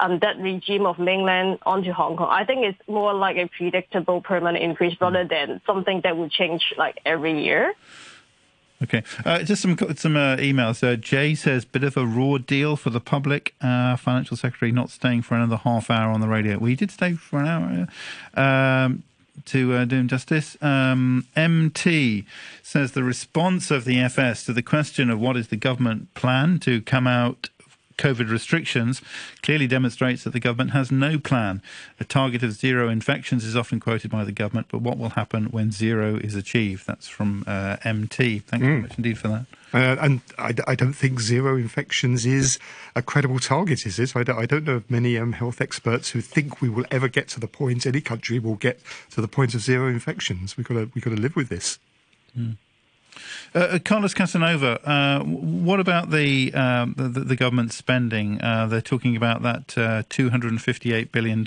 um, 0.00 0.18
that 0.20 0.38
regime 0.38 0.86
of 0.86 0.98
mainland 0.98 1.58
onto 1.64 1.92
Hong 1.92 2.16
Kong. 2.16 2.28
I 2.30 2.44
think 2.44 2.64
it's 2.64 2.88
more 2.88 3.14
like 3.14 3.36
a 3.36 3.48
predictable 3.48 4.20
permanent 4.20 4.62
increase 4.62 4.96
rather 5.00 5.24
than 5.24 5.60
something 5.66 6.00
that 6.04 6.16
will 6.16 6.28
change 6.28 6.62
like 6.76 6.98
every 7.04 7.44
year. 7.44 7.74
Okay, 8.82 9.02
uh, 9.26 9.42
just 9.42 9.60
some 9.60 9.76
some 9.94 10.16
uh, 10.16 10.36
emails. 10.36 10.82
Uh, 10.82 10.96
Jay 10.96 11.34
says, 11.34 11.66
"Bit 11.66 11.84
of 11.84 11.98
a 11.98 12.06
raw 12.06 12.38
deal 12.38 12.76
for 12.76 12.88
the 12.88 13.00
public. 13.00 13.54
Uh, 13.60 13.96
financial 13.96 14.38
secretary 14.38 14.72
not 14.72 14.88
staying 14.88 15.20
for 15.22 15.34
another 15.34 15.56
half 15.56 15.90
hour 15.90 16.10
on 16.10 16.20
the 16.20 16.28
radio. 16.28 16.56
We 16.56 16.76
did 16.76 16.90
stay 16.90 17.12
for 17.12 17.40
an 17.40 17.46
hour." 17.46 17.88
Um, 18.34 19.02
to 19.46 19.74
uh, 19.74 19.86
him 19.86 20.08
justice. 20.08 20.56
Um, 20.62 21.26
MT 21.36 22.24
says 22.62 22.92
the 22.92 23.04
response 23.04 23.70
of 23.70 23.84
the 23.84 23.98
FS 24.00 24.44
to 24.44 24.52
the 24.52 24.62
question 24.62 25.10
of 25.10 25.20
what 25.20 25.36
is 25.36 25.48
the 25.48 25.56
government 25.56 26.12
plan 26.14 26.58
to 26.60 26.80
come 26.82 27.06
out 27.06 27.48
COVID 28.00 28.30
restrictions 28.30 29.02
clearly 29.42 29.66
demonstrates 29.66 30.24
that 30.24 30.32
the 30.32 30.40
government 30.40 30.70
has 30.70 30.90
no 30.90 31.18
plan. 31.18 31.60
A 32.00 32.04
target 32.04 32.42
of 32.42 32.52
zero 32.52 32.88
infections 32.88 33.44
is 33.44 33.54
often 33.54 33.78
quoted 33.78 34.10
by 34.10 34.24
the 34.24 34.32
government, 34.32 34.68
but 34.70 34.80
what 34.80 34.96
will 34.96 35.10
happen 35.10 35.46
when 35.46 35.70
zero 35.70 36.16
is 36.16 36.34
achieved? 36.34 36.86
That's 36.86 37.08
from 37.08 37.44
uh, 37.46 37.76
MT. 37.84 38.40
Thank 38.40 38.62
you 38.62 38.68
mm. 38.68 38.72
very 38.72 38.82
much 38.82 38.96
indeed 38.96 39.18
for 39.18 39.28
that. 39.28 39.44
Uh, 39.72 39.96
and 40.00 40.20
I, 40.38 40.54
I, 40.66 40.74
don't 40.74 40.94
think 40.94 41.20
zero 41.20 41.56
infections 41.56 42.26
is 42.26 42.58
a 42.96 43.02
credible 43.02 43.38
target, 43.38 43.86
is 43.86 44.00
it? 44.00 44.16
I 44.16 44.24
don't, 44.24 44.38
I 44.38 44.46
don't 44.46 44.64
know 44.64 44.74
of 44.76 44.90
many 44.90 45.16
um, 45.16 45.32
health 45.32 45.60
experts 45.60 46.10
who 46.10 46.20
think 46.20 46.60
we 46.60 46.68
will 46.68 46.86
ever 46.90 47.06
get 47.06 47.28
to 47.28 47.40
the 47.40 47.46
point, 47.46 47.86
any 47.86 48.00
country 48.00 48.40
will 48.40 48.56
get 48.56 48.80
to 49.10 49.20
the 49.20 49.28
point 49.28 49.54
of 49.54 49.60
zero 49.60 49.86
infections. 49.86 50.56
We've 50.56 50.66
got 50.66 50.74
to, 50.74 50.90
we've 50.92 51.04
got 51.04 51.14
to 51.14 51.20
live 51.20 51.36
with 51.36 51.50
this. 51.50 51.78
Mm. 52.36 52.56
Uh, 53.54 53.58
uh, 53.58 53.78
Carlos 53.84 54.14
Casanova, 54.14 54.80
uh, 54.88 55.24
what 55.24 55.80
about 55.80 56.10
the, 56.10 56.52
um, 56.54 56.94
the, 56.96 57.08
the 57.08 57.36
government 57.36 57.72
spending? 57.72 58.40
Uh, 58.40 58.66
they're 58.66 58.80
talking 58.80 59.16
about 59.16 59.42
that 59.42 59.76
uh, 59.76 60.02
$258 60.04 61.10
billion 61.10 61.44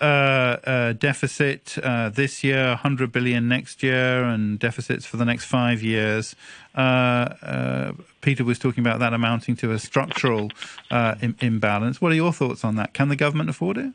uh, 0.00 0.92
deficit 0.94 1.78
this 2.14 2.42
year, 2.42 2.68
100 2.68 3.12
billion 3.12 3.48
next 3.48 3.82
year, 3.82 4.24
and 4.24 4.58
deficits 4.58 5.06
for 5.06 5.16
the 5.16 5.24
next 5.24 5.44
five 5.44 5.82
years. 5.82 6.34
Peter 6.74 8.44
was 8.44 8.58
talking 8.58 8.84
about 8.84 8.98
that 8.98 9.12
amounting 9.14 9.54
to 9.56 9.70
a 9.70 9.78
structural 9.78 10.50
Im- 10.90 11.36
imbalance. 11.40 12.00
What 12.00 12.10
are 12.10 12.16
your 12.16 12.32
thoughts 12.32 12.64
on 12.64 12.76
that? 12.76 12.92
Can 12.92 13.08
the 13.08 13.16
government 13.16 13.50
afford 13.50 13.78
it? 13.78 13.92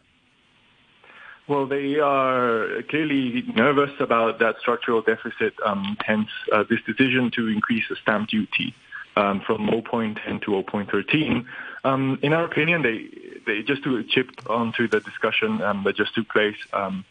Well, 1.49 1.65
they 1.65 1.97
are 1.97 2.83
clearly 2.89 3.43
nervous 3.55 3.89
about 3.99 4.37
that 4.37 4.59
structural 4.59 5.01
deficit, 5.01 5.55
um, 5.65 5.97
hence 6.05 6.27
uh, 6.51 6.63
this 6.69 6.79
decision 6.85 7.31
to 7.31 7.47
increase 7.47 7.85
the 7.89 7.95
stamp 7.95 8.29
duty 8.29 8.75
um, 9.15 9.41
from 9.41 9.67
0.10 9.67 10.43
to 10.43 10.51
0.13. 10.51 11.45
Um, 11.83 12.19
in 12.21 12.33
our 12.33 12.45
opinion, 12.45 12.83
they, 12.83 13.09
they 13.47 13.63
just 13.63 13.83
to 13.85 14.03
chip 14.03 14.29
onto 14.47 14.87
the 14.87 14.99
discussion 14.99 15.59
um, 15.63 15.83
that 15.85 15.95
just 15.95 16.13
took 16.13 16.29
place, 16.29 16.55
um, 16.71 17.03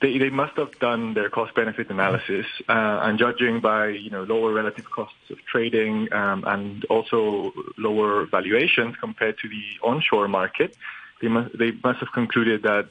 they, 0.00 0.16
they 0.16 0.30
must 0.30 0.56
have 0.56 0.78
done 0.78 1.12
their 1.12 1.28
cost-benefit 1.28 1.90
analysis, 1.90 2.46
uh, 2.70 3.00
and 3.02 3.18
judging 3.18 3.60
by 3.60 3.88
you 3.88 4.08
know 4.08 4.22
lower 4.22 4.54
relative 4.54 4.90
costs 4.90 5.28
of 5.28 5.36
trading 5.44 6.10
um, 6.10 6.42
and 6.46 6.86
also 6.86 7.52
lower 7.76 8.24
valuations 8.24 8.96
compared 8.96 9.36
to 9.40 9.48
the 9.48 9.62
onshore 9.82 10.26
market, 10.26 10.74
they 11.20 11.28
must 11.28 11.56
they 11.58 11.72
must 11.82 12.00
have 12.00 12.12
concluded 12.12 12.62
that 12.62 12.88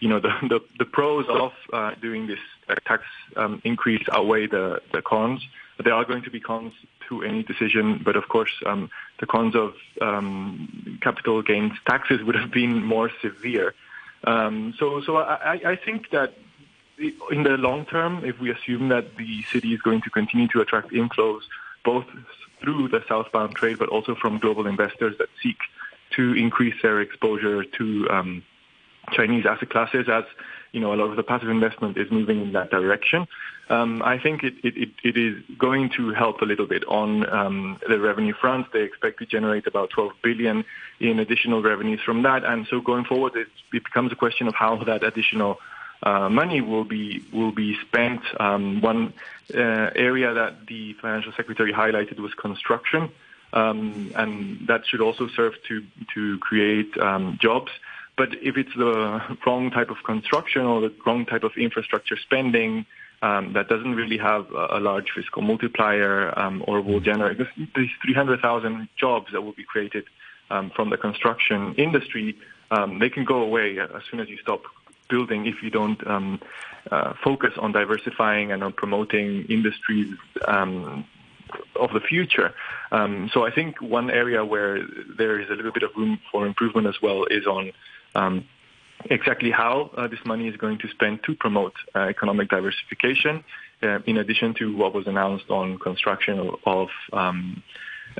you 0.00 0.08
know, 0.08 0.20
the, 0.20 0.32
the, 0.42 0.60
the 0.78 0.84
pros 0.84 1.26
of 1.28 1.52
uh, 1.72 1.94
doing 2.00 2.26
this 2.26 2.38
tax 2.86 3.02
um, 3.36 3.60
increase 3.64 4.04
outweigh 4.12 4.46
the, 4.46 4.80
the 4.92 5.02
cons. 5.02 5.46
There 5.82 5.94
are 5.94 6.04
going 6.04 6.22
to 6.24 6.30
be 6.30 6.40
cons 6.40 6.72
to 7.08 7.22
any 7.22 7.42
decision, 7.42 8.00
but 8.04 8.16
of 8.16 8.28
course, 8.28 8.52
um, 8.66 8.90
the 9.20 9.26
cons 9.26 9.54
of 9.54 9.74
um, 10.00 10.98
capital 11.00 11.42
gains 11.42 11.72
taxes 11.86 12.22
would 12.22 12.34
have 12.34 12.50
been 12.50 12.84
more 12.84 13.10
severe. 13.22 13.74
Um, 14.24 14.74
so, 14.78 15.00
so 15.00 15.16
I, 15.16 15.60
I 15.64 15.76
think 15.76 16.10
that 16.10 16.34
in 17.30 17.44
the 17.44 17.56
long 17.56 17.86
term, 17.86 18.24
if 18.24 18.40
we 18.40 18.50
assume 18.50 18.88
that 18.88 19.16
the 19.16 19.42
city 19.44 19.72
is 19.72 19.80
going 19.80 20.02
to 20.02 20.10
continue 20.10 20.48
to 20.48 20.60
attract 20.60 20.90
inflows, 20.90 21.42
both 21.84 22.06
through 22.60 22.88
the 22.88 23.04
southbound 23.08 23.54
trade, 23.54 23.78
but 23.78 23.88
also 23.88 24.14
from 24.14 24.38
global 24.38 24.66
investors 24.66 25.16
that 25.18 25.28
seek 25.42 25.58
to 26.10 26.34
increase 26.34 26.74
their 26.82 27.00
exposure 27.00 27.64
to 27.64 28.08
um, 28.10 28.42
Chinese 29.12 29.46
asset 29.46 29.70
classes 29.70 30.08
as 30.08 30.24
you 30.72 30.80
know 30.80 30.92
a 30.92 30.96
lot 30.96 31.10
of 31.10 31.16
the 31.16 31.22
passive 31.22 31.48
investment 31.48 31.96
is 31.96 32.10
moving 32.10 32.40
in 32.40 32.52
that 32.52 32.70
direction. 32.70 33.26
Um, 33.70 34.02
I 34.02 34.18
think 34.18 34.44
it, 34.44 34.54
it, 34.64 34.90
it 35.04 35.16
is 35.18 35.42
going 35.58 35.90
to 35.90 36.14
help 36.14 36.40
a 36.40 36.46
little 36.46 36.66
bit 36.66 36.84
on 36.88 37.28
um, 37.28 37.78
the 37.86 38.00
revenue 38.00 38.32
front. 38.32 38.72
They 38.72 38.82
expect 38.82 39.18
to 39.18 39.26
generate 39.26 39.66
about 39.66 39.90
12 39.90 40.12
billion 40.22 40.64
in 41.00 41.18
additional 41.18 41.62
revenues 41.62 42.00
from 42.00 42.22
that, 42.22 42.44
and 42.44 42.66
so 42.68 42.80
going 42.80 43.04
forward, 43.04 43.36
it, 43.36 43.48
it 43.72 43.84
becomes 43.84 44.10
a 44.10 44.16
question 44.16 44.48
of 44.48 44.54
how 44.54 44.76
that 44.84 45.02
additional 45.02 45.58
uh, 46.02 46.28
money 46.28 46.60
will 46.60 46.84
be 46.84 47.22
will 47.32 47.52
be 47.52 47.76
spent. 47.86 48.22
Um, 48.40 48.80
one 48.80 49.12
uh, 49.54 49.90
area 49.94 50.32
that 50.32 50.66
the 50.66 50.94
financial 50.94 51.32
secretary 51.32 51.72
highlighted 51.72 52.18
was 52.20 52.32
construction, 52.34 53.10
um, 53.52 54.12
and 54.14 54.66
that 54.68 54.86
should 54.86 55.00
also 55.00 55.28
serve 55.28 55.54
to 55.68 55.84
to 56.14 56.38
create 56.38 56.96
um, 56.98 57.38
jobs. 57.40 57.72
But 58.18 58.34
if 58.42 58.56
it's 58.58 58.74
the 58.76 59.22
wrong 59.46 59.70
type 59.70 59.90
of 59.90 60.02
construction 60.04 60.62
or 60.62 60.80
the 60.80 60.92
wrong 61.06 61.24
type 61.24 61.44
of 61.44 61.52
infrastructure 61.56 62.16
spending 62.16 62.84
um, 63.22 63.52
that 63.54 63.68
doesn't 63.68 63.94
really 63.94 64.18
have 64.18 64.50
a, 64.52 64.78
a 64.78 64.80
large 64.80 65.10
fiscal 65.14 65.42
multiplier 65.42 66.36
um, 66.38 66.64
or 66.66 66.80
will 66.80 67.00
generate 67.00 67.38
these 67.74 67.90
300,000 68.04 68.88
jobs 68.96 69.32
that 69.32 69.42
will 69.42 69.52
be 69.52 69.64
created 69.64 70.04
um, 70.50 70.70
from 70.70 70.90
the 70.90 70.96
construction 70.96 71.74
industry, 71.76 72.36
um, 72.70 72.98
they 72.98 73.10
can 73.10 73.24
go 73.24 73.42
away 73.42 73.78
as 73.78 74.02
soon 74.10 74.20
as 74.20 74.28
you 74.28 74.38
stop 74.38 74.62
building 75.08 75.46
if 75.46 75.62
you 75.62 75.70
don't 75.70 76.06
um, 76.06 76.40
uh, 76.90 77.14
focus 77.22 77.54
on 77.58 77.72
diversifying 77.72 78.52
and 78.52 78.62
on 78.62 78.72
promoting 78.72 79.44
industries 79.48 80.14
um, 80.46 81.04
of 81.76 81.92
the 81.92 82.00
future. 82.00 82.54
So 83.32 83.46
I 83.46 83.50
think 83.50 83.80
one 83.80 84.10
area 84.10 84.44
where 84.44 84.82
there 85.16 85.40
is 85.40 85.48
a 85.50 85.54
little 85.54 85.72
bit 85.72 85.82
of 85.82 85.90
room 85.96 86.18
for 86.30 86.46
improvement 86.46 86.86
as 86.86 87.00
well 87.02 87.24
is 87.24 87.46
on 87.46 87.72
um, 88.14 88.44
exactly 89.10 89.50
how 89.50 89.90
uh, 89.96 90.08
this 90.08 90.18
money 90.24 90.48
is 90.48 90.56
going 90.56 90.78
to 90.78 90.88
spend 90.88 91.20
to 91.24 91.34
promote 91.34 91.72
uh, 91.94 92.00
economic 92.00 92.48
diversification, 92.48 93.44
uh, 93.82 93.98
in 94.06 94.18
addition 94.18 94.54
to 94.54 94.76
what 94.76 94.94
was 94.94 95.06
announced 95.06 95.50
on 95.50 95.78
construction 95.78 96.38
of, 96.38 96.54
of 96.66 96.88
um, 97.12 97.62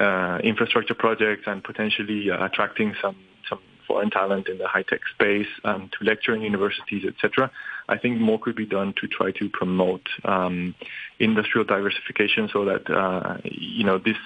uh, 0.01 0.39
infrastructure 0.45 0.95
projects 0.95 1.43
and 1.47 1.65
potentially 1.65 2.31
uh, 2.31 2.45
attracting 2.45 2.95
some 3.03 3.17
some 3.49 3.59
foreign 3.87 4.11
talent 4.11 4.49
in 4.49 4.59
the 4.59 4.69
high 4.69 4.83
tech 4.83 5.01
space 5.15 5.47
um, 5.65 5.91
to 5.99 6.05
lecture 6.05 6.35
in 6.35 6.43
universities, 6.43 7.05
etc. 7.07 7.51
I 7.89 7.99
think 7.99 8.21
more 8.21 8.39
could 8.39 8.57
be 8.57 8.67
done 8.67 8.93
to 9.01 9.07
try 9.07 9.31
to 9.33 9.49
promote 9.49 10.09
um, 10.25 10.75
industrial 11.19 11.65
diversification 11.65 12.49
so 12.53 12.65
that 12.65 12.89
uh, 12.91 13.39
you 13.45 13.85
know 13.85 13.99
this 13.99 14.17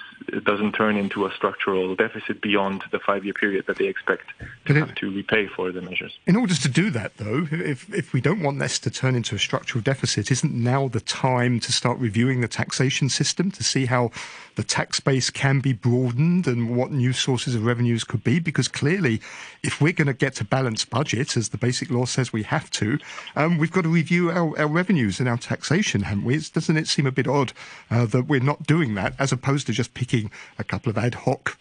doesn't 0.43 0.73
turn 0.73 0.95
into 0.95 1.25
a 1.25 1.31
structural 1.31 1.95
deficit 1.95 2.41
beyond 2.41 2.83
the 2.91 2.99
five-year 2.99 3.33
period 3.33 3.65
that 3.67 3.77
they 3.77 3.87
expect 3.87 4.31
to, 4.65 4.83
it, 4.83 4.95
to 4.95 5.13
repay 5.13 5.47
for 5.47 5.71
the 5.71 5.81
measures. 5.81 6.17
In 6.27 6.35
order 6.35 6.53
to 6.55 6.69
do 6.69 6.89
that, 6.91 7.17
though, 7.17 7.47
if 7.51 7.91
if 7.93 8.13
we 8.13 8.21
don't 8.21 8.41
want 8.41 8.59
this 8.59 8.79
to 8.79 8.89
turn 8.89 9.15
into 9.15 9.35
a 9.35 9.39
structural 9.39 9.81
deficit, 9.81 10.31
isn't 10.31 10.53
now 10.53 10.87
the 10.87 11.01
time 11.01 11.59
to 11.61 11.71
start 11.71 11.97
reviewing 11.99 12.41
the 12.41 12.47
taxation 12.47 13.09
system 13.09 13.51
to 13.51 13.63
see 13.63 13.85
how 13.85 14.11
the 14.55 14.63
tax 14.63 14.99
base 14.99 15.29
can 15.29 15.59
be 15.59 15.73
broadened 15.73 16.47
and 16.47 16.75
what 16.75 16.91
new 16.91 17.11
sources 17.11 17.55
of 17.55 17.65
revenues 17.65 18.03
could 18.03 18.23
be? 18.23 18.39
Because 18.39 18.67
clearly, 18.67 19.21
if 19.63 19.81
we're 19.81 19.93
going 19.93 20.07
to 20.07 20.13
get 20.13 20.35
to 20.35 20.43
balanced 20.43 20.89
budget, 20.89 21.35
as 21.35 21.49
the 21.49 21.57
basic 21.57 21.89
law 21.89 22.05
says 22.05 22.31
we 22.31 22.43
have 22.43 22.69
to, 22.71 22.99
um, 23.35 23.52
we've 23.57 23.71
got 23.71 23.81
to 23.81 23.89
review 23.89 24.31
our, 24.31 24.57
our, 24.59 24.67
revenues 24.67 25.19
and 25.19 25.27
our 25.27 25.37
taxation, 25.37 26.01
haven't 26.03 26.25
we? 26.25 26.35
It's, 26.35 26.49
doesn't 26.49 26.77
it 26.77 26.87
seem 26.87 27.05
a 27.05 27.11
bit 27.11 27.27
odd 27.27 27.53
uh, 27.89 28.05
that 28.07 28.27
we're 28.27 28.39
not 28.39 28.63
doing 28.67 28.95
that, 28.95 29.13
as 29.19 29.31
opposed 29.31 29.67
to 29.67 29.73
just 29.73 29.93
picking 29.93 30.31
a 30.57 30.63
couple 30.63 30.89
of 30.89 30.97
ad 30.97 31.15
hoc 31.15 31.57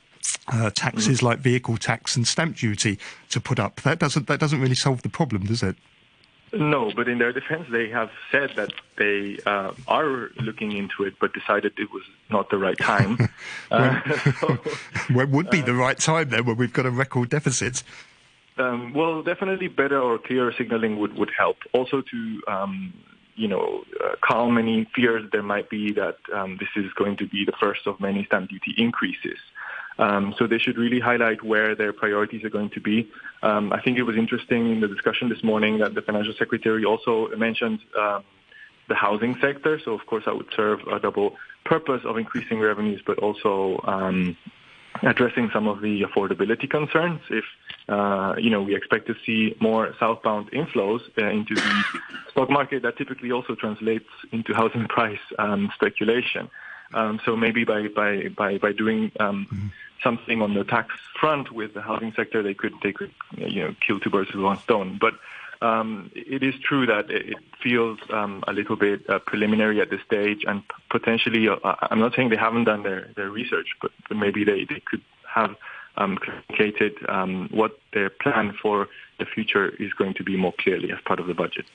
uh, 0.49 0.71
taxes 0.71 1.21
mm. 1.21 1.23
like 1.23 1.39
vehicle 1.39 1.77
tax 1.77 2.17
and 2.17 2.27
stamp 2.27 2.57
duty 2.57 2.99
to 3.31 3.41
put 3.41 3.59
up? 3.59 3.81
That 3.83 3.99
doesn't 3.99 4.27
that 4.27 4.41
doesn't 4.41 4.61
really 4.61 4.75
solve 4.75 5.03
the 5.03 5.09
problem, 5.09 5.47
does 5.47 5.63
it? 5.63 5.77
No, 6.55 6.93
but 6.95 7.09
in 7.09 7.19
their 7.19 7.33
defense, 7.33 7.67
they 7.71 7.89
have 7.89 8.11
said 8.31 8.51
that 8.57 8.73
they 8.97 9.39
uh, 9.47 9.73
are 9.89 10.31
looking 10.37 10.73
into 10.73 11.05
it, 11.05 11.15
but 11.19 11.33
decided 11.33 11.73
it 11.79 11.91
was 11.91 12.03
not 12.31 12.51
the 12.51 12.59
right 12.59 12.77
time. 12.77 13.17
uh, 13.71 14.01
so, 14.41 14.59
when 15.15 15.31
would 15.31 15.49
be 15.49 15.63
uh, 15.63 15.67
the 15.67 15.75
right 15.75 15.99
time 15.99 16.29
then, 16.29 16.45
when 16.45 16.57
we've 16.57 16.73
got 16.73 16.85
a 16.85 16.91
record 16.91 17.31
deficit? 17.31 17.83
Um, 18.59 18.93
well, 18.93 19.23
definitely 19.23 19.69
better 19.69 20.01
or 20.01 20.19
clearer 20.19 20.53
signaling 20.57 20.99
would, 20.99 21.17
would 21.17 21.31
help. 21.37 21.57
Also 21.73 22.03
to, 22.03 22.43
um, 22.49 22.93
you 23.35 23.49
know, 23.49 23.83
uh, 24.05 24.17
calm 24.21 24.59
any 24.59 24.87
fears 24.95 25.29
there 25.33 25.43
might 25.43 25.71
be 25.71 25.93
that 25.93 26.19
um, 26.35 26.59
this 26.59 26.69
is 26.77 26.93
going 26.95 27.17
to 27.17 27.27
be 27.27 27.45
the 27.45 27.53
first 27.53 27.87
of 27.87 27.99
many 28.01 28.25
stamp 28.25 28.51
duty 28.51 28.75
increases. 28.77 29.39
Um, 29.99 30.35
so 30.39 30.47
they 30.47 30.59
should 30.59 30.79
really 30.79 31.01
highlight 31.01 31.43
where 31.43 31.75
their 31.75 31.93
priorities 31.93 32.45
are 32.45 32.51
going 32.51 32.71
to 32.71 32.81
be. 32.81 33.11
Um, 33.43 33.73
I 33.73 33.81
think 33.81 33.99
it 33.99 34.03
was 34.03 34.17
interesting 34.17 34.71
in 34.73 34.81
the 34.81 34.89
discussion 34.89 35.29
this 35.29 35.43
morning 35.43 35.79
that 35.79 35.95
the 35.95 36.03
financial 36.03 36.35
secretary 36.35 36.85
also 36.85 37.29
mentioned 37.37 37.81
um, 37.99 38.25
the 38.89 38.95
housing 38.95 39.39
sector. 39.41 39.81
So 39.85 39.93
of 39.93 40.07
course 40.07 40.25
that 40.27 40.37
would 40.37 40.49
serve 40.55 40.81
a 40.89 40.99
double 40.99 41.37
purpose 41.65 42.03
of 42.05 42.17
increasing 42.19 42.59
revenues, 42.59 43.03
but 43.07 43.19
also 43.19 43.81
addressing 45.03 45.51
some 45.53 45.67
of 45.69 45.81
the 45.81 46.03
affordability 46.03 46.69
concerns. 46.71 47.21
If 47.31 47.45
uh, 47.89 48.35
you 48.39 48.51
know 48.51 48.63
we 48.63 48.75
expect 48.75 49.07
to 49.09 49.15
see 49.25 49.57
more 49.61 49.95
southbound 49.99 50.51
inflows 50.53 51.01
uh, 51.19 51.27
into 51.27 51.55
the 51.55 51.85
stock 52.31 52.51
market, 52.51 52.83
that 52.83 52.97
typically 52.97 53.33
also 53.33 53.55
translates 53.55 54.09
into 54.31 54.55
housing 54.55 54.87
price 54.87 55.21
um, 55.39 55.71
speculation. 55.75 56.51
Um, 56.95 57.21
so 57.25 57.37
maybe 57.37 57.65
by 57.65 57.89
by 57.89 58.29
by 58.29 58.59
by 58.59 58.73
doing 58.73 59.13
um, 59.19 59.47
mm-hmm. 59.47 59.67
something 60.03 60.43
on 60.43 60.55
the 60.55 60.65
tax 60.65 60.95
front 61.19 61.51
with 61.51 61.75
the 61.75 61.83
housing 61.83 62.13
sector, 62.15 62.43
they 62.43 62.55
could 62.55 62.75
they 62.83 62.93
could 62.93 63.13
you 63.37 63.63
know 63.63 63.75
kill 63.87 63.99
two 63.99 64.11
birds 64.11 64.33
with 64.33 64.43
one 64.43 64.59
stone. 64.59 64.99
But 65.01 65.15
um, 65.63 66.11
it 66.15 66.43
is 66.43 66.55
true 66.63 66.87
that 66.87 67.11
it 67.11 67.37
feels 67.63 67.99
um, 68.13 68.43
a 68.49 68.53
little 68.53 68.77
bit 68.77 69.09
uh, 69.09 69.19
preliminary 69.21 69.81
at 69.81 69.91
this 69.91 70.01
stage, 70.05 70.45
and 70.47 70.63
potentially, 70.91 71.49
uh, 71.49 71.57
I'm 71.91 72.01
not 72.01 72.15
saying 72.15 72.31
they 72.31 72.37
haven't 72.37 72.65
done 72.65 72.83
their, 72.83 73.11
their 73.17 73.31
research, 73.31 73.69
but, 73.81 73.93
but 74.09 74.17
maybe 74.17 74.45
they, 74.45 74.65
they 74.65 74.83
could 74.85 75.03
have 75.33 75.55
um, 75.97 76.19
communicated 76.19 76.95
um, 77.09 77.49
what 77.53 77.79
their 77.93 78.11
plan 78.11 78.55
for 78.61 78.89
the 79.19 79.25
future 79.25 79.69
is 79.69 79.93
going 79.93 80.15
to 80.15 80.25
be 80.25 80.37
more 80.37 80.53
clearly 80.59 80.91
as 80.91 80.99
part 81.05 81.21
of 81.21 81.27
the 81.27 81.35
budget. 81.35 81.67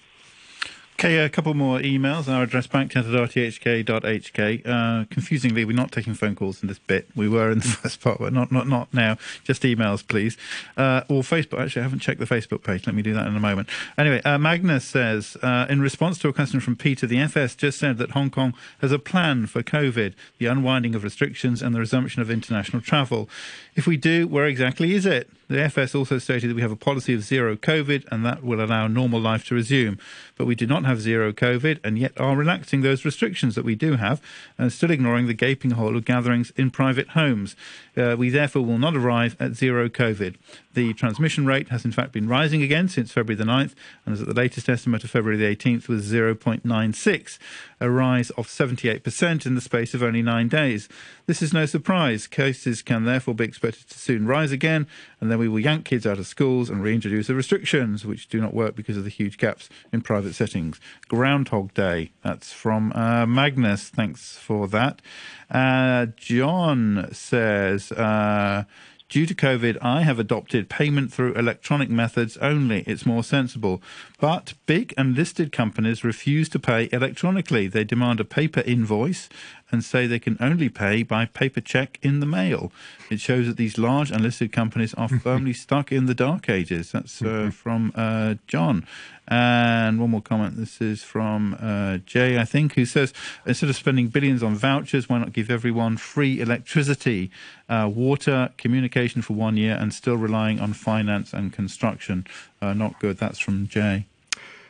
Okay, 1.00 1.20
a 1.20 1.30
couple 1.30 1.54
more 1.54 1.78
emails. 1.78 2.28
Our 2.28 2.42
address 2.42 2.66
backchat@rthk.hk. 2.66 4.62
Uh, 4.66 5.06
confusingly, 5.12 5.64
we're 5.64 5.76
not 5.76 5.92
taking 5.92 6.16
phone 6.16 6.34
calls 6.34 6.64
in 6.64 6.68
this 6.70 6.80
bit. 6.80 7.08
We 7.16 7.30
were 7.30 7.52
in 7.52 7.60
the 7.60 7.68
first 7.84 8.02
part, 8.02 8.18
but 8.18 8.34
not 8.34 8.52
not 8.52 8.68
not 8.68 8.92
now. 8.92 9.20
Just 9.44 9.62
emails, 9.62 10.06
please. 10.08 10.38
Uh, 10.76 11.04
or 11.08 11.22
Facebook. 11.22 11.60
Actually, 11.60 11.82
I 11.82 11.84
haven't 11.84 12.00
checked 12.00 12.20
the 12.20 12.26
Facebook 12.26 12.64
page. 12.64 12.88
Let 12.88 12.96
me 12.96 13.04
do 13.04 13.14
that 13.14 13.28
in 13.28 13.36
a 13.36 13.40
moment. 13.40 13.70
Anyway, 13.96 14.24
uh, 14.24 14.40
Magnus 14.40 14.86
says, 14.86 15.38
uh, 15.44 15.68
in 15.70 15.82
response 15.82 16.18
to 16.18 16.30
a 16.30 16.34
question 16.34 16.60
from 16.60 16.76
Peter, 16.76 17.06
the 17.06 17.20
FS 17.20 17.54
just 17.54 17.78
said 17.78 18.00
that 18.00 18.12
Hong 18.12 18.32
Kong 18.32 18.56
has 18.82 18.92
a 18.92 18.98
plan 18.98 19.46
for 19.46 19.62
COVID, 19.62 20.16
the 20.40 20.48
unwinding 20.48 20.96
of 20.96 21.04
restrictions, 21.04 21.62
and 21.62 21.76
the 21.76 21.80
resumption 21.80 22.24
of 22.24 22.32
international 22.32 22.82
travel. 22.82 23.30
If 23.76 23.86
we 23.86 23.98
do, 23.98 24.28
where 24.28 24.48
exactly 24.48 24.96
is 24.96 25.06
it? 25.06 25.30
The 25.50 25.62
FS 25.62 25.96
also 25.96 26.18
stated 26.18 26.50
that 26.50 26.56
we 26.56 26.62
have 26.62 26.74
a 26.74 26.76
policy 26.76 27.14
of 27.14 27.24
zero 27.24 27.56
COVID 27.56 28.06
and 28.12 28.26
that 28.26 28.44
will 28.44 28.62
allow 28.62 28.88
normal 28.88 29.22
life 29.22 29.46
to 29.46 29.56
resume. 29.56 29.98
But 30.36 30.46
we 30.46 30.56
do 30.56 30.68
not 30.68 30.84
have 30.84 31.00
zero 31.00 31.32
COVID 31.32 31.80
and 31.86 31.98
yet 31.98 32.20
are 32.20 32.36
relaxing 32.36 32.82
those 32.82 33.06
restrictions 33.06 33.56
that 33.56 33.64
we 33.64 33.76
do 33.76 33.94
have 33.94 34.22
and 34.58 34.74
still 34.74 34.92
ignoring 34.92 35.28
the 35.28 35.34
gaping 35.34 35.72
hole 35.72 35.96
of 35.96 36.04
gatherings 36.04 36.52
in 36.58 36.70
private 36.70 37.10
homes. 37.10 37.56
Uh, 37.96 38.16
we 38.18 38.30
therefore 38.30 38.66
will 38.66 38.78
not 38.78 38.96
arrive 38.96 39.38
at 39.40 39.56
zero 39.56 39.88
COVID. 39.88 40.36
The 40.74 40.94
transmission 40.94 41.46
rate 41.46 41.70
has 41.70 41.86
in 41.86 41.92
fact 41.92 42.12
been 42.12 42.28
rising 42.28 42.62
again 42.62 42.90
since 42.90 43.12
February 43.12 43.36
the 43.36 43.50
9th 43.50 43.74
and 44.06 44.14
as 44.14 44.22
at 44.22 44.28
the 44.28 44.34
latest 44.34 44.70
estimate 44.70 45.04
of 45.04 45.10
February 45.10 45.38
the 45.38 45.56
18th 45.56 45.88
was 45.88 46.12
0.96, 46.12 47.40
a 47.80 47.90
rise 47.90 48.30
of 48.32 48.48
78% 48.48 49.46
in 49.46 49.56
the 49.56 49.62
space 49.62 49.94
of 49.94 50.04
only 50.04 50.22
nine 50.22 50.50
days. 50.50 50.90
This 51.26 51.42
is 51.42 51.54
no 51.54 51.66
surprise. 51.66 52.28
Cases 52.28 52.82
can 52.82 53.06
therefore 53.06 53.34
be 53.34 53.46
expected 53.46 53.90
to 53.90 53.98
soon 53.98 54.28
rise 54.28 54.52
again 54.52 54.88
and 55.20 55.32
then 55.32 55.37
we 55.38 55.48
will 55.48 55.60
yank 55.60 55.86
kids 55.86 56.06
out 56.06 56.20
of 56.20 56.28
schools 56.28 56.70
and 56.70 56.84
reintroduce 56.84 57.28
the 57.28 57.36
restrictions 57.36 58.06
which 58.06 58.28
do 58.28 58.42
not 58.42 58.54
work 58.54 58.76
because 58.76 58.98
of 58.98 59.04
the 59.04 59.10
huge 59.10 59.38
gaps 59.38 59.70
in 59.92 60.02
private 60.02 60.34
settings. 60.34 60.80
Groundhog 61.08 61.74
Day. 61.74 62.12
That's 62.24 62.52
from 62.52 62.92
uh, 62.94 63.26
Magnus. 63.26 63.90
Thanks 63.90 64.38
for 64.38 64.68
that. 64.68 65.02
Uh, 65.50 66.08
John 66.18 67.10
says, 67.12 67.92
uh, 67.92 68.66
Due 69.10 69.26
to 69.26 69.34
COVID, 69.34 69.78
I 69.82 70.02
have 70.02 70.20
adopted 70.20 70.68
payment 70.68 71.14
through 71.14 71.34
electronic 71.36 71.90
methods 71.90 72.36
only. 72.38 72.82
It's 72.82 73.06
more 73.06 73.24
sensible. 73.24 73.82
But 74.20 74.54
big 74.66 74.94
and 74.98 75.16
listed 75.16 75.54
companies 75.54 76.04
refuse 76.04 76.50
to 76.50 76.60
pay 76.60 76.90
electronically. 76.92 77.68
They 77.68 77.86
demand 77.86 78.20
a 78.20 78.26
paper 78.26 78.60
invoice 78.66 79.30
and 79.72 79.84
say 79.84 80.08
they 80.08 80.20
can 80.20 80.38
only 80.40 80.70
pay 80.70 81.04
by 81.04 81.26
paper 81.26 81.62
check 81.62 82.00
in 82.02 82.20
the 82.20 82.26
mail. 82.26 82.72
It 83.10 83.20
shows 83.20 83.48
that 83.48 83.58
these 83.58 83.78
large 83.78 84.12
unlisted 84.12 84.52
companies 84.52 84.94
are 84.94 85.10
firmly 85.20 85.54
stuck 85.54 85.92
in 85.92 86.06
the 86.06 86.16
dark 86.16 86.50
ages. 86.50 86.92
That's 86.92 87.22
uh, 87.22 87.52
from 87.54 87.92
uh, 87.96 88.36
John. 88.48 88.86
And 89.28 90.00
one 90.00 90.12
more 90.12 90.22
comment. 90.22 90.56
This 90.56 90.80
is 90.80 91.04
from 91.04 91.58
uh, 91.60 91.98
Jay, 92.06 92.38
I 92.38 92.46
think, 92.46 92.74
who 92.76 92.86
says 92.86 93.14
instead 93.46 93.70
of 93.70 93.76
spending 93.76 94.08
billions 94.08 94.42
on 94.42 94.56
vouchers, 94.56 95.10
why 95.10 95.18
not 95.18 95.34
give 95.34 95.52
everyone 95.52 95.98
free 95.98 96.40
electricity, 96.40 97.30
uh, 97.68 97.92
water, 97.94 98.52
communication 98.58 99.22
for 99.22 99.34
one 99.34 99.58
year, 99.58 99.76
and 99.76 99.94
still 99.94 100.16
relying 100.16 100.62
on 100.62 100.72
finance 100.72 101.34
and 101.34 101.52
construction? 101.52 102.26
Uh, 102.62 102.74
not 102.74 103.00
good. 103.00 103.18
That's 103.18 103.40
from 103.40 103.68
Jay. 103.68 104.06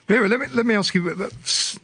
Vera, 0.07 0.29
let 0.29 0.39
me, 0.39 0.47
let 0.53 0.65
me 0.65 0.73
ask 0.73 0.95
you. 0.95 1.13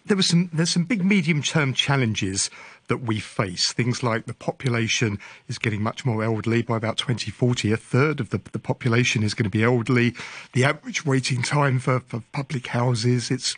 There 0.06 0.16
was 0.16 0.28
some 0.28 0.50
there's 0.54 0.70
some 0.70 0.86
big 0.86 1.04
medium 1.04 1.42
term 1.42 1.74
challenges 1.74 2.50
that 2.88 3.00
we 3.00 3.20
face. 3.20 3.74
Things 3.74 4.02
like 4.02 4.28
the 4.28 4.34
population 4.34 5.20
is 5.50 5.60
getting 5.60 5.82
much 5.82 6.06
more 6.06 6.24
elderly. 6.24 6.62
By 6.62 6.78
about 6.78 6.98
2040, 6.98 7.74
a 7.74 7.78
third 7.78 8.22
of 8.22 8.30
the, 8.30 8.40
the 8.54 8.60
population 8.60 9.24
is 9.24 9.34
going 9.34 9.44
to 9.44 9.50
be 9.50 9.64
elderly. 9.64 10.16
The 10.54 10.64
average 10.64 11.06
waiting 11.06 11.42
time 11.42 11.80
for, 11.80 12.00
for 12.00 12.24
public 12.32 12.68
houses, 12.68 13.30
it's 13.30 13.58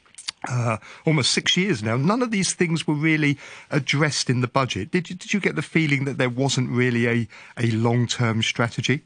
uh, 0.50 0.78
almost 1.06 1.32
six 1.32 1.56
years 1.56 1.84
now. 1.84 1.96
None 1.96 2.24
of 2.24 2.32
these 2.32 2.54
things 2.54 2.88
were 2.88 2.96
really 2.96 3.38
addressed 3.70 4.32
in 4.32 4.42
the 4.42 4.48
budget. 4.48 4.90
Did 4.90 5.12
you, 5.12 5.16
did 5.16 5.32
you 5.32 5.40
get 5.40 5.56
the 5.56 5.62
feeling 5.62 6.06
that 6.06 6.18
there 6.18 6.30
wasn't 6.30 6.72
really 6.72 7.08
a, 7.08 7.28
a 7.60 7.70
long 7.72 8.08
term 8.08 8.42
strategy? 8.42 9.04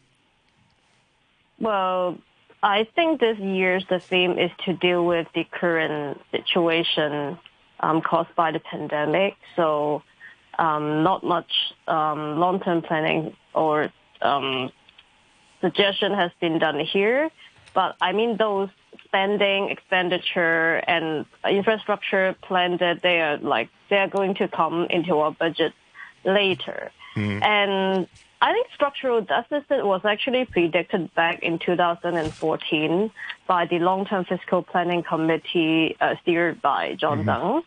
Well, 1.60 2.17
I 2.62 2.88
think 2.95 3.19
this 3.19 3.38
year's 3.39 3.86
the 3.89 4.00
theme 4.00 4.38
is 4.38 4.52
to 4.65 4.74
deal 4.74 5.06
with 5.06 5.28
the 5.34 5.45
current 5.45 6.19
situation 6.32 7.38
um, 7.80 8.02
caused 8.02 8.36
by 8.36 8.52
the 8.52 8.60
pandemic. 8.60 9.36
So 9.56 10.04
um, 10.58 11.04
not 11.04 11.24
much 11.24 11.52
um, 11.88 12.38
long-term 12.38 12.82
planning 12.82 13.36
or 13.54 13.91
um, 14.22 14.72
suggestion 15.62 16.13
has 16.13 16.32
been 16.41 16.60
done 16.60 16.80
here. 16.80 17.30
But 17.74 17.95
I 18.02 18.12
mean, 18.12 18.36
those 18.38 18.69
spending, 19.06 19.69
expenditure, 19.69 20.78
and 20.88 21.26
infrastructure 21.48 22.36
plan 22.41 22.78
that 22.78 23.02
they 23.02 23.22
are 23.22 23.38
like 23.38 23.69
they 23.89 23.98
are 23.98 24.08
going 24.08 24.36
to 24.36 24.48
come 24.48 24.86
into 24.89 25.17
our 25.17 25.32
budget 25.32 25.74
later. 26.26 26.91
Mm. 27.15 27.43
And 27.43 28.08
I 28.41 28.54
think 28.54 28.67
structural 28.73 29.21
deficit 29.21 29.86
was 29.86 30.02
actually 30.06 30.45
predicted 30.45 31.13
back 31.13 31.43
in 31.43 31.60
2014 31.60 33.12
by 33.47 33.65
the 33.65 33.80
long-term 33.80 34.25
fiscal 34.25 34.62
planning 34.62 35.04
committee 35.04 35.97
uh, 35.99 36.15
steered 36.21 36.62
by 36.62 36.95
John 36.95 37.25
mm-hmm. 37.25 37.30
Tsang. 37.30 37.62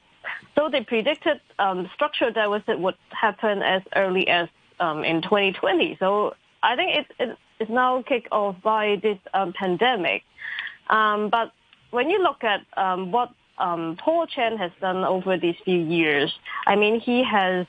So 0.56 0.68
they 0.70 0.82
predicted 0.82 1.40
um, 1.58 1.90
structural 1.94 2.32
deficit 2.32 2.78
would 2.78 2.94
happen 3.10 3.62
as 3.62 3.82
early 3.94 4.28
as 4.28 4.48
um, 4.80 5.04
in 5.04 5.20
2020. 5.20 5.96
So 5.98 6.34
I 6.62 6.76
think 6.76 6.96
it, 6.96 7.06
it 7.18 7.38
is 7.60 7.68
now 7.68 8.02
kicked 8.02 8.28
off 8.32 8.56
by 8.62 8.98
this 9.02 9.18
um, 9.34 9.52
pandemic. 9.52 10.22
Um, 10.88 11.28
but 11.28 11.52
when 11.90 12.08
you 12.08 12.22
look 12.22 12.44
at 12.44 12.62
um, 12.76 13.12
what 13.12 13.30
um, 13.58 13.96
Paul 14.02 14.26
Chan 14.26 14.56
has 14.56 14.70
done 14.80 15.04
over 15.04 15.36
these 15.36 15.56
few 15.64 15.78
years, 15.78 16.32
I 16.66 16.76
mean, 16.76 16.98
he 17.00 17.22
has 17.24 17.66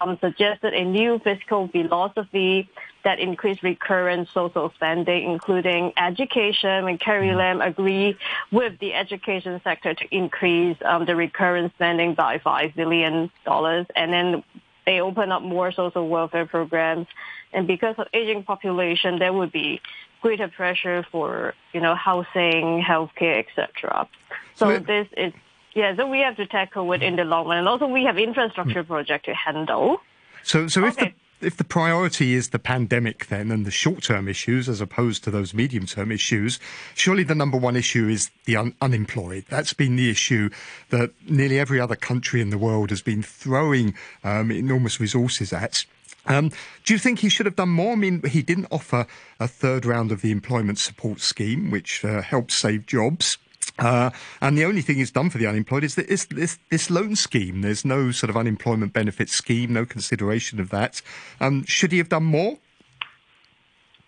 um, 0.00 0.18
suggested 0.20 0.74
a 0.74 0.84
new 0.84 1.18
fiscal 1.18 1.68
philosophy 1.68 2.68
that 3.04 3.20
increase 3.20 3.62
recurrent 3.62 4.28
social 4.34 4.72
spending, 4.74 5.30
including 5.30 5.92
education. 5.96 6.84
When 6.84 6.98
Carrie 6.98 7.28
mm-hmm. 7.28 7.38
Lam 7.38 7.60
agreed 7.60 8.16
with 8.50 8.78
the 8.78 8.94
education 8.94 9.60
sector 9.62 9.94
to 9.94 10.04
increase 10.10 10.76
um, 10.84 11.06
the 11.06 11.14
recurrent 11.14 11.72
spending 11.74 12.14
by 12.14 12.38
$5 12.38 12.74
billion. 12.74 13.30
And 13.46 14.12
then 14.12 14.42
they 14.86 15.00
open 15.00 15.32
up 15.32 15.42
more 15.42 15.72
social 15.72 16.08
welfare 16.08 16.46
programs. 16.46 17.06
And 17.52 17.66
because 17.66 17.94
of 17.98 18.08
aging 18.12 18.42
population, 18.42 19.18
there 19.18 19.32
would 19.32 19.52
be 19.52 19.80
greater 20.20 20.48
pressure 20.48 21.06
for 21.12 21.54
you 21.72 21.80
know 21.80 21.94
housing, 21.94 22.82
healthcare, 22.82 23.44
etc. 23.46 24.08
So, 24.54 24.76
so 24.76 24.78
this 24.78 25.06
is 25.16 25.32
yeah. 25.76 25.94
So 25.94 26.08
we 26.08 26.20
have 26.20 26.36
to 26.36 26.46
tackle 26.46 26.90
it 26.92 27.02
in 27.02 27.16
the 27.16 27.24
long 27.24 27.46
run, 27.46 27.58
and 27.58 27.68
also 27.68 27.86
we 27.86 28.04
have 28.04 28.18
infrastructure 28.18 28.82
mm. 28.82 28.86
project 28.86 29.26
to 29.26 29.34
handle. 29.34 29.98
So 30.42 30.66
so 30.68 30.84
okay. 30.86 30.88
if 30.88 30.96
the 30.96 31.12
if 31.46 31.56
the 31.58 31.64
priority 31.64 32.32
is 32.32 32.48
the 32.48 32.58
pandemic 32.58 33.26
then 33.26 33.50
and 33.50 33.66
the 33.66 33.70
short-term 33.70 34.26
issues 34.26 34.70
as 34.70 34.80
opposed 34.80 35.22
to 35.24 35.30
those 35.30 35.52
medium-term 35.52 36.10
issues, 36.10 36.58
surely 36.94 37.24
the 37.24 37.34
number 37.34 37.58
one 37.58 37.76
issue 37.76 38.08
is 38.08 38.30
the 38.46 38.56
un- 38.56 38.74
unemployed. 38.80 39.44
That's 39.50 39.74
been 39.74 39.96
the 39.96 40.08
issue 40.08 40.48
that 40.88 41.10
nearly 41.28 41.58
every 41.58 41.78
other 41.78 41.94
country 41.94 42.40
in 42.40 42.48
the 42.48 42.56
world 42.56 42.88
has 42.88 43.02
been 43.02 43.22
throwing 43.22 43.94
um, 44.24 44.50
enormous 44.50 44.98
resources 44.98 45.52
at. 45.52 45.84
Um, 46.24 46.50
do 46.86 46.94
you 46.94 46.98
think 46.98 47.18
he 47.18 47.28
should 47.28 47.46
have 47.46 47.56
done 47.56 47.68
more? 47.68 47.92
I 47.92 47.96
mean, 47.96 48.22
he 48.22 48.42
didn't 48.42 48.68
offer 48.70 49.06
a 49.38 49.46
third 49.46 49.84
round 49.84 50.10
of 50.12 50.22
the 50.22 50.32
employment 50.32 50.78
support 50.78 51.20
scheme, 51.20 51.70
which 51.70 52.02
uh, 52.02 52.22
helped 52.22 52.50
save 52.50 52.86
jobs. 52.86 53.36
Uh, 53.78 54.10
and 54.40 54.56
the 54.56 54.64
only 54.64 54.82
thing 54.82 54.96
he's 54.96 55.10
done 55.10 55.30
for 55.30 55.38
the 55.38 55.46
unemployed 55.46 55.84
is 55.84 55.94
this, 55.94 56.26
this, 56.26 56.58
this 56.70 56.90
loan 56.90 57.16
scheme. 57.16 57.62
There's 57.62 57.84
no 57.84 58.10
sort 58.10 58.30
of 58.30 58.36
unemployment 58.36 58.92
benefit 58.92 59.28
scheme, 59.28 59.72
no 59.72 59.84
consideration 59.84 60.60
of 60.60 60.70
that. 60.70 61.02
Um, 61.40 61.64
should 61.64 61.92
he 61.92 61.98
have 61.98 62.08
done 62.08 62.24
more? 62.24 62.58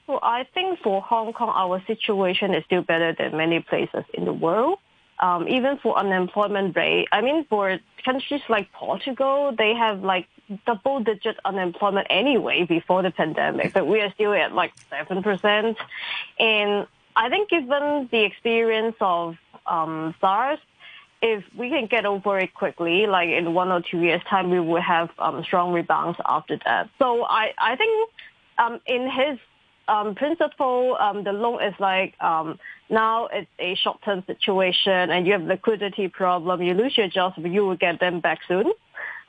Well, 0.06 0.20
I 0.22 0.46
think 0.54 0.78
for 0.80 1.02
Hong 1.02 1.32
Kong, 1.34 1.52
our 1.54 1.82
situation 1.86 2.54
is 2.54 2.64
still 2.64 2.82
better 2.82 3.12
than 3.12 3.36
many 3.36 3.60
places 3.60 4.04
in 4.14 4.24
the 4.24 4.32
world. 4.32 4.78
Um, 5.20 5.48
even 5.48 5.78
for 5.78 5.98
unemployment 5.98 6.76
rate, 6.76 7.08
I 7.12 7.20
mean, 7.20 7.44
for 7.44 7.78
countries 8.04 8.40
like 8.48 8.72
Portugal, 8.72 9.52
they 9.56 9.74
have 9.74 10.02
like 10.02 10.28
double 10.64 11.00
digit 11.00 11.36
unemployment 11.44 12.06
anyway 12.08 12.64
before 12.64 13.02
the 13.02 13.10
pandemic, 13.10 13.74
but 13.74 13.86
we 13.86 14.00
are 14.00 14.10
still 14.12 14.32
at 14.32 14.54
like 14.54 14.72
7%. 14.90 15.76
And 16.38 16.86
I 17.16 17.28
think 17.28 17.50
given 17.50 18.08
the 18.12 18.24
experience 18.24 18.94
of 19.00 19.36
um, 19.68 20.14
SARS, 20.20 20.58
if 21.20 21.44
we 21.56 21.68
can 21.68 21.86
get 21.86 22.06
over 22.06 22.38
it 22.38 22.54
quickly, 22.54 23.06
like 23.06 23.28
in 23.28 23.54
one 23.54 23.70
or 23.70 23.80
two 23.80 24.00
years' 24.00 24.22
time, 24.30 24.50
we 24.50 24.60
will 24.60 24.80
have 24.80 25.10
um, 25.18 25.42
strong 25.42 25.72
rebounds 25.72 26.18
after 26.24 26.58
that. 26.64 26.88
So 26.98 27.24
I, 27.24 27.52
I 27.58 27.76
think 27.76 28.10
um, 28.58 28.80
in 28.86 29.10
his 29.10 29.38
um, 29.88 30.14
principle, 30.14 30.96
um, 31.00 31.24
the 31.24 31.32
loan 31.32 31.62
is 31.62 31.74
like 31.80 32.14
um, 32.20 32.58
now 32.88 33.26
it's 33.26 33.50
a 33.58 33.74
short-term 33.76 34.22
situation 34.26 35.10
and 35.10 35.26
you 35.26 35.32
have 35.32 35.42
liquidity 35.42 36.08
problem. 36.08 36.62
You 36.62 36.74
lose 36.74 36.96
your 36.96 37.08
jobs, 37.08 37.34
but 37.38 37.50
you 37.50 37.66
will 37.66 37.76
get 37.76 37.98
them 37.98 38.20
back 38.20 38.40
soon. 38.46 38.72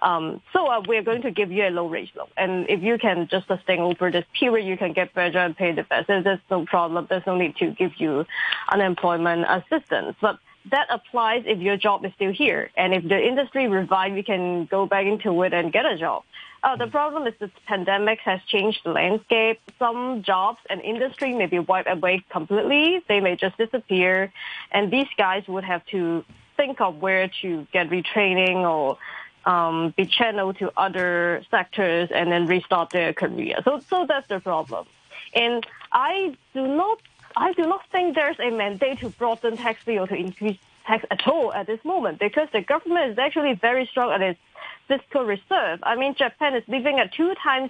Um, 0.01 0.41
so 0.53 0.67
uh, 0.67 0.81
we're 0.87 1.03
going 1.03 1.21
to 1.23 1.31
give 1.31 1.51
you 1.51 1.67
a 1.67 1.69
low 1.69 1.87
rate 1.87 2.09
loan. 2.15 2.27
And 2.37 2.69
if 2.69 2.81
you 2.81 2.97
can 2.97 3.27
just 3.29 3.47
sustain 3.47 3.79
over 3.79 4.11
this 4.11 4.25
period, 4.39 4.65
you 4.65 4.77
can 4.77 4.93
get 4.93 5.13
better 5.13 5.39
and 5.39 5.55
pay 5.55 5.71
the 5.71 5.83
best. 5.83 6.07
There's 6.07 6.39
no 6.49 6.65
problem. 6.65 7.07
There's 7.09 7.25
no 7.25 7.37
need 7.37 7.55
to 7.57 7.71
give 7.71 7.93
you 7.97 8.25
unemployment 8.71 9.45
assistance. 9.49 10.15
But 10.21 10.39
that 10.71 10.87
applies 10.89 11.43
if 11.45 11.59
your 11.59 11.77
job 11.77 12.05
is 12.05 12.11
still 12.15 12.31
here. 12.31 12.69
And 12.77 12.93
if 12.93 13.07
the 13.07 13.19
industry 13.19 13.67
revive, 13.67 14.15
you 14.15 14.23
can 14.23 14.65
go 14.65 14.85
back 14.85 15.05
into 15.05 15.41
it 15.43 15.53
and 15.53 15.71
get 15.71 15.85
a 15.85 15.97
job. 15.97 16.23
Uh, 16.61 16.75
the 16.75 16.87
problem 16.87 17.25
is 17.25 17.33
the 17.39 17.49
pandemic 17.65 18.19
has 18.19 18.41
changed 18.47 18.81
the 18.83 18.91
landscape. 18.91 19.59
Some 19.79 20.23
jobs 20.23 20.59
and 20.69 20.81
industry 20.81 21.33
may 21.33 21.45
be 21.45 21.59
wiped 21.59 21.89
away 21.89 22.23
completely. 22.29 23.01
They 23.07 23.21
may 23.21 23.35
just 23.35 23.57
disappear. 23.57 24.31
And 24.71 24.91
these 24.91 25.07
guys 25.17 25.47
would 25.47 25.63
have 25.63 25.85
to 25.87 26.25
think 26.57 26.81
of 26.81 26.97
where 26.97 27.31
to 27.41 27.65
get 27.71 27.89
retraining 27.89 28.57
or 28.57 28.97
um, 29.45 29.93
be 29.95 30.05
channeled 30.05 30.57
to 30.59 30.71
other 30.77 31.43
sectors 31.49 32.09
and 32.13 32.31
then 32.31 32.45
restart 32.45 32.89
their 32.91 33.13
career. 33.13 33.57
So, 33.63 33.79
so 33.89 34.05
that's 34.07 34.27
the 34.27 34.39
problem. 34.39 34.85
And 35.33 35.65
I 35.91 36.35
do 36.53 36.67
not, 36.67 37.01
I 37.35 37.53
do 37.53 37.63
not 37.63 37.81
think 37.91 38.15
there's 38.15 38.39
a 38.39 38.49
mandate 38.49 38.99
to 38.99 39.09
broaden 39.09 39.57
tax 39.57 39.83
bill 39.85 40.07
to 40.07 40.15
increase 40.15 40.57
tax 40.85 41.05
at 41.11 41.27
all 41.27 41.53
at 41.53 41.67
this 41.67 41.83
moment 41.85 42.19
because 42.19 42.47
the 42.51 42.61
government 42.61 43.11
is 43.11 43.17
actually 43.17 43.53
very 43.53 43.85
strong 43.85 44.11
at 44.11 44.21
its 44.21 44.39
fiscal 44.87 45.23
reserve. 45.23 45.79
I 45.83 45.95
mean, 45.95 46.15
Japan 46.15 46.55
is 46.55 46.63
living 46.67 46.99
at 46.99 47.13
two 47.13 47.33
times, 47.35 47.69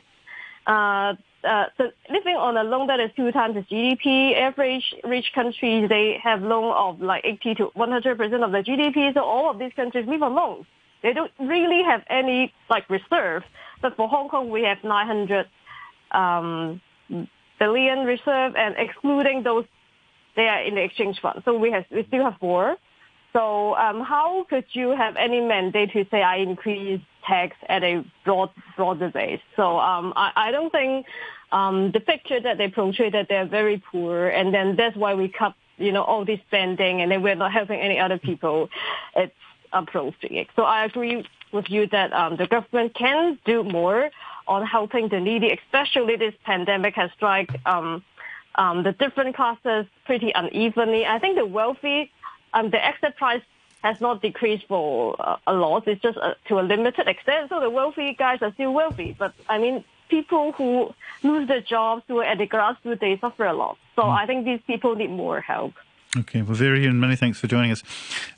uh, 0.65 1.15
uh, 1.43 1.65
so 1.77 1.91
living 2.10 2.36
on 2.36 2.58
a 2.58 2.63
loan 2.63 2.88
that 2.88 2.99
is 2.99 3.12
two 3.15 3.32
times 3.32 3.55
the 3.55 3.62
GDP. 3.62 4.36
Average 4.38 4.95
rich 5.03 5.32
countries, 5.34 5.88
they 5.89 6.19
have 6.23 6.41
loan 6.41 6.73
of 6.75 7.01
like 7.01 7.23
80 7.25 7.55
to 7.55 7.65
100% 7.75 8.43
of 8.43 8.51
the 8.51 8.63
GDP. 8.63 9.13
So 9.13 9.23
all 9.23 9.49
of 9.49 9.60
these 9.60 9.73
countries 9.73 10.08
live 10.08 10.23
on 10.23 10.34
loans. 10.34 10.65
They 11.01 11.13
don't 11.13 11.31
really 11.39 11.83
have 11.83 12.03
any 12.09 12.53
like 12.69 12.89
reserve. 12.89 13.43
But 13.81 13.95
for 13.95 14.07
Hong 14.07 14.29
Kong, 14.29 14.49
we 14.49 14.63
have 14.63 14.83
900 14.83 15.47
um, 16.12 16.81
billion 17.59 18.05
reserve, 18.05 18.55
and 18.55 18.75
excluding 18.77 19.43
those, 19.43 19.65
they 20.35 20.47
are 20.47 20.62
in 20.62 20.75
the 20.75 20.81
exchange 20.81 21.19
fund. 21.21 21.41
So 21.45 21.57
we 21.57 21.71
have 21.71 21.85
we 21.91 22.03
still 22.07 22.23
have 22.23 22.41
more. 22.41 22.75
So 23.33 23.75
um, 23.75 24.01
how 24.01 24.45
could 24.49 24.65
you 24.71 24.89
have 24.89 25.15
any 25.15 25.39
mandate 25.39 25.91
to 25.93 26.05
say 26.09 26.23
I 26.23 26.38
increase 26.38 27.01
tax 27.27 27.55
at 27.67 27.83
a 27.83 28.03
broad 28.25 28.49
broader 28.75 29.09
base? 29.09 29.41
So 29.55 29.79
um, 29.79 30.13
I, 30.15 30.31
I 30.35 30.51
don't 30.51 30.71
think 30.71 31.05
um, 31.51 31.91
the 31.91 31.99
picture 31.99 32.39
that 32.41 32.57
they 32.57 32.69
portray 32.69 33.12
that 33.12 33.27
they're 33.29 33.45
very 33.45 33.81
poor, 33.91 34.29
and 34.29 34.53
then 34.53 34.75
that's 34.75 34.95
why 34.95 35.13
we 35.13 35.27
cut 35.27 35.53
you 35.77 35.91
know 35.91 36.03
all 36.03 36.25
this 36.25 36.39
spending, 36.47 37.01
and 37.01 37.12
then 37.12 37.21
we're 37.21 37.35
not 37.35 37.51
helping 37.51 37.79
any 37.79 37.99
other 37.99 38.17
people. 38.17 38.69
It's 39.15 39.33
approving 39.73 40.36
it. 40.36 40.47
So 40.55 40.63
I 40.63 40.86
agree 40.86 41.25
with 41.51 41.69
you 41.69 41.88
that 41.88 42.13
um, 42.13 42.36
the 42.38 42.47
government 42.47 42.93
can 42.93 43.39
do 43.45 43.63
more 43.63 44.10
on 44.47 44.65
helping 44.65 45.10
the 45.10 45.19
needy, 45.19 45.51
especially 45.51 46.15
this 46.15 46.34
pandemic 46.43 46.95
has 46.95 47.12
struck 47.12 47.47
um, 47.65 48.03
um, 48.55 48.84
the 48.84 48.91
different 48.93 49.36
classes 49.36 49.86
pretty 50.05 50.32
unevenly. 50.34 51.05
I 51.05 51.19
think 51.19 51.38
the 51.38 51.45
wealthy, 51.45 52.12
um, 52.53 52.69
the 52.71 52.84
exit 52.84 53.15
price 53.15 53.43
has 53.84 54.01
not 54.01 54.21
decreased 54.21 54.65
for 54.67 55.15
uh, 55.19 55.38
a 55.47 55.53
lot. 55.53 55.88
It's 55.88 56.01
just 56.01 56.17
uh, 56.17 56.34
to 56.47 56.60
a 56.60 56.62
limited 56.62 57.08
extent. 57.08 57.49
So 57.49 57.60
the 57.60 57.69
wealthy 57.69 58.13
guys 58.13 58.39
are 58.41 58.53
still 58.53 58.73
wealthy. 58.73 59.15
But 59.17 59.34
I 59.47 59.58
mean, 59.58 59.84
people 60.10 60.51
who 60.53 60.93
lose 61.23 61.47
their 61.47 61.62
jobs 61.62 62.03
who 62.08 62.19
are 62.19 62.25
at 62.25 62.39
the 62.39 62.47
grassroots, 62.47 62.99
they 62.99 63.17
suffer 63.19 63.45
a 63.45 63.53
lot. 63.53 63.77
So 63.95 64.01
mm. 64.01 64.17
I 64.17 64.25
think 64.25 64.45
these 64.45 64.60
people 64.67 64.95
need 64.95 65.12
more 65.12 65.39
help. 65.39 65.73
Okay, 66.17 66.41
well, 66.41 66.55
Vera 66.55 66.79
Yuen, 66.79 66.99
many 66.99 67.15
thanks 67.15 67.39
for 67.39 67.45
joining 67.45 67.69
us. 67.69 67.83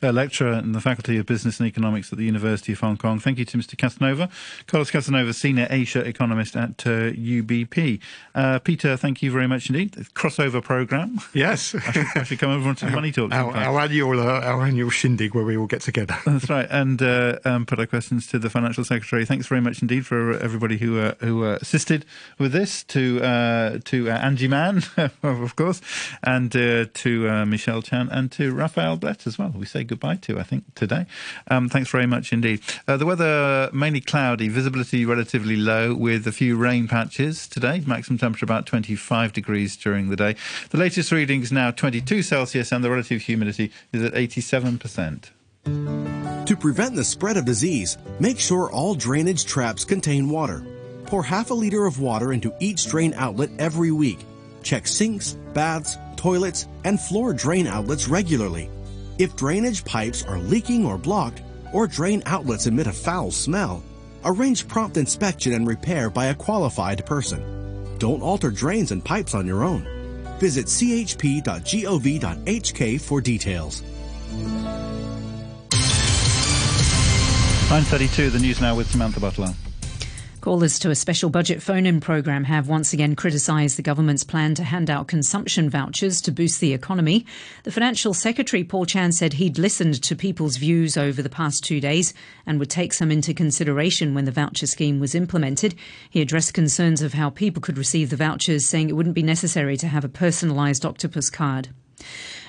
Uh, 0.03 0.11
lecturer 0.11 0.55
in 0.55 0.73
the 0.73 0.81
Faculty 0.81 1.17
of 1.17 1.25
Business 1.25 1.57
and 1.61 1.67
Economics 1.67 2.11
at 2.11 2.17
the 2.17 2.25
University 2.25 2.73
of 2.73 2.81
Hong 2.81 2.97
Kong. 2.97 3.17
Thank 3.17 3.37
you 3.37 3.45
to 3.45 3.57
Mr. 3.57 3.77
Casanova. 3.77 4.27
Carlos 4.67 4.91
Casanova, 4.91 5.31
Senior 5.31 5.67
Asia 5.69 6.01
Economist 6.01 6.57
at 6.57 6.85
uh, 6.85 7.11
UBP. 7.11 8.01
Uh, 8.35 8.59
Peter, 8.59 8.97
thank 8.97 9.21
you 9.21 9.31
very 9.31 9.47
much 9.47 9.69
indeed. 9.69 9.93
Crossover 10.13 10.61
programme. 10.61 11.21
Yes. 11.33 11.73
I, 11.87 11.91
should, 11.93 12.05
I 12.13 12.23
should 12.23 12.39
come 12.39 12.51
over 12.51 12.67
onto 12.67 12.89
Money 12.89 13.13
Talk. 13.13 13.31
Our, 13.31 13.55
our, 13.55 13.79
annual, 13.79 14.19
uh, 14.19 14.41
our 14.41 14.65
annual 14.65 14.89
shindig 14.89 15.33
where 15.33 15.45
we 15.45 15.55
all 15.55 15.67
get 15.67 15.79
together. 15.79 16.17
That's 16.25 16.49
right. 16.49 16.67
And 16.69 17.01
uh, 17.01 17.39
um, 17.45 17.65
put 17.65 17.79
our 17.79 17.85
questions 17.85 18.27
to 18.27 18.39
the 18.39 18.49
Financial 18.49 18.83
Secretary. 18.83 19.25
Thanks 19.25 19.47
very 19.47 19.61
much 19.61 19.81
indeed 19.81 20.05
for 20.05 20.37
everybody 20.39 20.77
who 20.77 20.99
uh, 20.99 21.13
who 21.21 21.45
assisted 21.45 22.05
with 22.37 22.51
this, 22.51 22.83
to 22.83 23.79
to 23.79 24.09
Angie 24.09 24.49
Mann, 24.49 24.83
of 25.23 25.55
course, 25.55 25.79
and 26.21 26.51
to 26.51 27.45
Michelle 27.45 27.60
Michelle 27.61 27.83
Chan, 27.83 28.09
and 28.11 28.31
to 28.31 28.51
Raphael 28.53 28.97
Blett 28.97 29.27
as 29.27 29.37
well. 29.37 29.53
We 29.55 29.67
say 29.67 29.83
goodbye 29.83 30.15
to, 30.21 30.39
I 30.39 30.43
think, 30.43 30.73
today. 30.73 31.05
Um, 31.47 31.69
thanks 31.69 31.91
very 31.91 32.07
much 32.07 32.33
indeed. 32.33 32.59
Uh, 32.87 32.97
the 32.97 33.05
weather 33.05 33.69
mainly 33.71 34.01
cloudy, 34.01 34.47
visibility 34.47 35.05
relatively 35.05 35.55
low 35.55 35.93
with 35.93 36.25
a 36.25 36.31
few 36.31 36.57
rain 36.57 36.87
patches 36.87 37.47
today. 37.47 37.83
Maximum 37.85 38.17
temperature 38.17 38.45
about 38.45 38.65
25 38.65 39.31
degrees 39.31 39.77
during 39.77 40.09
the 40.09 40.15
day. 40.15 40.35
The 40.71 40.79
latest 40.79 41.11
reading 41.11 41.43
is 41.43 41.51
now 41.51 41.69
22 41.69 42.23
Celsius, 42.23 42.71
and 42.71 42.83
the 42.83 42.89
relative 42.89 43.21
humidity 43.21 43.71
is 43.93 44.01
at 44.01 44.13
87%. 44.13 45.29
To 46.47 46.57
prevent 46.57 46.95
the 46.95 47.03
spread 47.03 47.37
of 47.37 47.45
disease, 47.45 47.99
make 48.19 48.39
sure 48.39 48.71
all 48.71 48.95
drainage 48.95 49.45
traps 49.45 49.85
contain 49.85 50.29
water. 50.29 50.65
Pour 51.05 51.21
half 51.21 51.51
a 51.51 51.53
liter 51.53 51.85
of 51.85 51.99
water 51.99 52.33
into 52.33 52.51
each 52.59 52.87
drain 52.87 53.13
outlet 53.15 53.51
every 53.59 53.91
week. 53.91 54.17
Check 54.63 54.87
sinks, 54.87 55.33
baths, 55.53 55.97
toilets, 56.21 56.67
and 56.83 56.99
floor 56.99 57.33
drain 57.33 57.65
outlets 57.65 58.07
regularly. 58.07 58.69
If 59.17 59.35
drainage 59.35 59.83
pipes 59.83 60.23
are 60.23 60.37
leaking 60.37 60.85
or 60.85 60.97
blocked, 60.97 61.41
or 61.73 61.87
drain 61.87 62.21
outlets 62.27 62.67
emit 62.67 62.85
a 62.85 62.93
foul 62.93 63.31
smell, 63.31 63.81
arrange 64.23 64.67
prompt 64.67 64.97
inspection 64.97 65.53
and 65.53 65.65
repair 65.67 66.11
by 66.11 66.27
a 66.27 66.35
qualified 66.35 67.03
person. 67.07 67.97
Don't 67.97 68.21
alter 68.21 68.51
drains 68.51 68.91
and 68.91 69.03
pipes 69.03 69.33
on 69.33 69.47
your 69.47 69.63
own. 69.63 69.87
Visit 70.39 70.67
chp.gov.hk 70.67 71.41
for 73.01 73.21
details. 73.21 73.81
9.32, 77.71 78.31
the 78.31 78.39
news 78.39 78.61
now 78.61 78.75
with 78.75 78.91
Samantha 78.91 79.19
Butler. 79.19 79.53
Callers 80.41 80.79
to 80.79 80.89
a 80.89 80.95
special 80.95 81.29
budget 81.29 81.61
phone 81.61 81.85
in 81.85 81.99
programme 81.99 82.45
have 82.45 82.67
once 82.67 82.93
again 82.93 83.15
criticised 83.15 83.77
the 83.77 83.83
government's 83.83 84.23
plan 84.23 84.55
to 84.55 84.63
hand 84.63 84.89
out 84.89 85.07
consumption 85.07 85.69
vouchers 85.69 86.19
to 86.21 86.31
boost 86.31 86.59
the 86.59 86.73
economy. 86.73 87.27
The 87.61 87.71
Financial 87.71 88.15
Secretary, 88.15 88.63
Paul 88.63 88.87
Chan, 88.87 89.11
said 89.11 89.33
he'd 89.33 89.59
listened 89.59 90.01
to 90.01 90.15
people's 90.15 90.57
views 90.57 90.97
over 90.97 91.21
the 91.21 91.29
past 91.29 91.63
two 91.63 91.79
days 91.79 92.15
and 92.47 92.57
would 92.57 92.71
take 92.71 92.91
some 92.91 93.11
into 93.11 93.35
consideration 93.35 94.15
when 94.15 94.25
the 94.25 94.31
voucher 94.31 94.65
scheme 94.65 94.99
was 94.99 95.13
implemented. 95.13 95.75
He 96.09 96.21
addressed 96.21 96.55
concerns 96.55 97.03
of 97.03 97.13
how 97.13 97.29
people 97.29 97.61
could 97.61 97.77
receive 97.77 98.09
the 98.09 98.15
vouchers, 98.15 98.67
saying 98.67 98.89
it 98.89 98.95
wouldn't 98.95 99.13
be 99.13 99.21
necessary 99.21 99.77
to 99.77 99.87
have 99.89 100.03
a 100.03 100.09
personalised 100.09 100.85
octopus 100.85 101.29
card. 101.29 101.69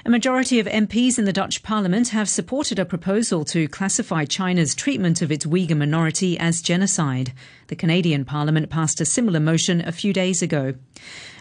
A 0.05 0.11
majority 0.11 0.59
of 0.59 0.67
MPs 0.67 1.17
in 1.17 1.27
the 1.27 1.33
Dutch 1.33 1.63
parliament 1.63 2.09
have 2.09 2.29
supported 2.29 2.81
a 2.81 2.85
proposal 2.85 3.45
to 3.45 3.69
classify 3.69 4.25
China's 4.25 4.75
treatment 4.75 5.23
of 5.23 5.31
its 5.31 5.47
Uyghur 5.47 5.77
minority 5.77 6.37
as 6.37 6.61
genocide. 6.61 7.33
The 7.69 7.77
Canadian 7.77 8.25
parliament 8.25 8.69
passed 8.69 9.01
a 9.01 9.05
similar 9.05 9.39
motion 9.39 9.81
a 9.87 9.93
few 9.93 10.13
days 10.13 10.43
ago. 10.43 10.75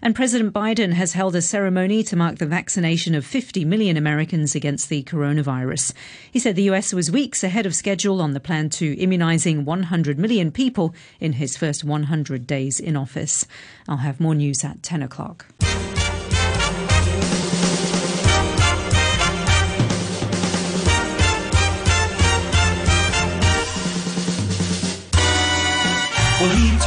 And 0.03 0.13
President 0.13 0.53
Biden 0.53 0.93
has 0.93 1.13
held 1.13 1.35
a 1.35 1.41
ceremony 1.41 2.03
to 2.03 2.15
mark 2.15 2.37
the 2.37 2.45
vaccination 2.45 3.15
of 3.15 3.25
50 3.25 3.65
million 3.65 3.97
Americans 3.97 4.53
against 4.53 4.89
the 4.89 5.01
coronavirus. 5.03 5.93
He 6.31 6.37
said 6.37 6.55
the 6.55 6.69
US 6.69 6.93
was 6.93 7.09
weeks 7.09 7.43
ahead 7.43 7.65
of 7.65 7.73
schedule 7.73 8.21
on 8.21 8.33
the 8.33 8.39
plan 8.39 8.69
to 8.71 8.95
immunizing 8.99 9.65
100 9.65 10.19
million 10.19 10.51
people 10.51 10.93
in 11.19 11.33
his 11.33 11.57
first 11.57 11.83
100 11.83 12.45
days 12.45 12.79
in 12.79 12.95
office. 12.95 13.47
I'll 13.87 13.97
have 13.97 14.19
more 14.19 14.35
news 14.35 14.63
at 14.63 14.83
10 14.83 15.01
o'clock. 15.01 15.47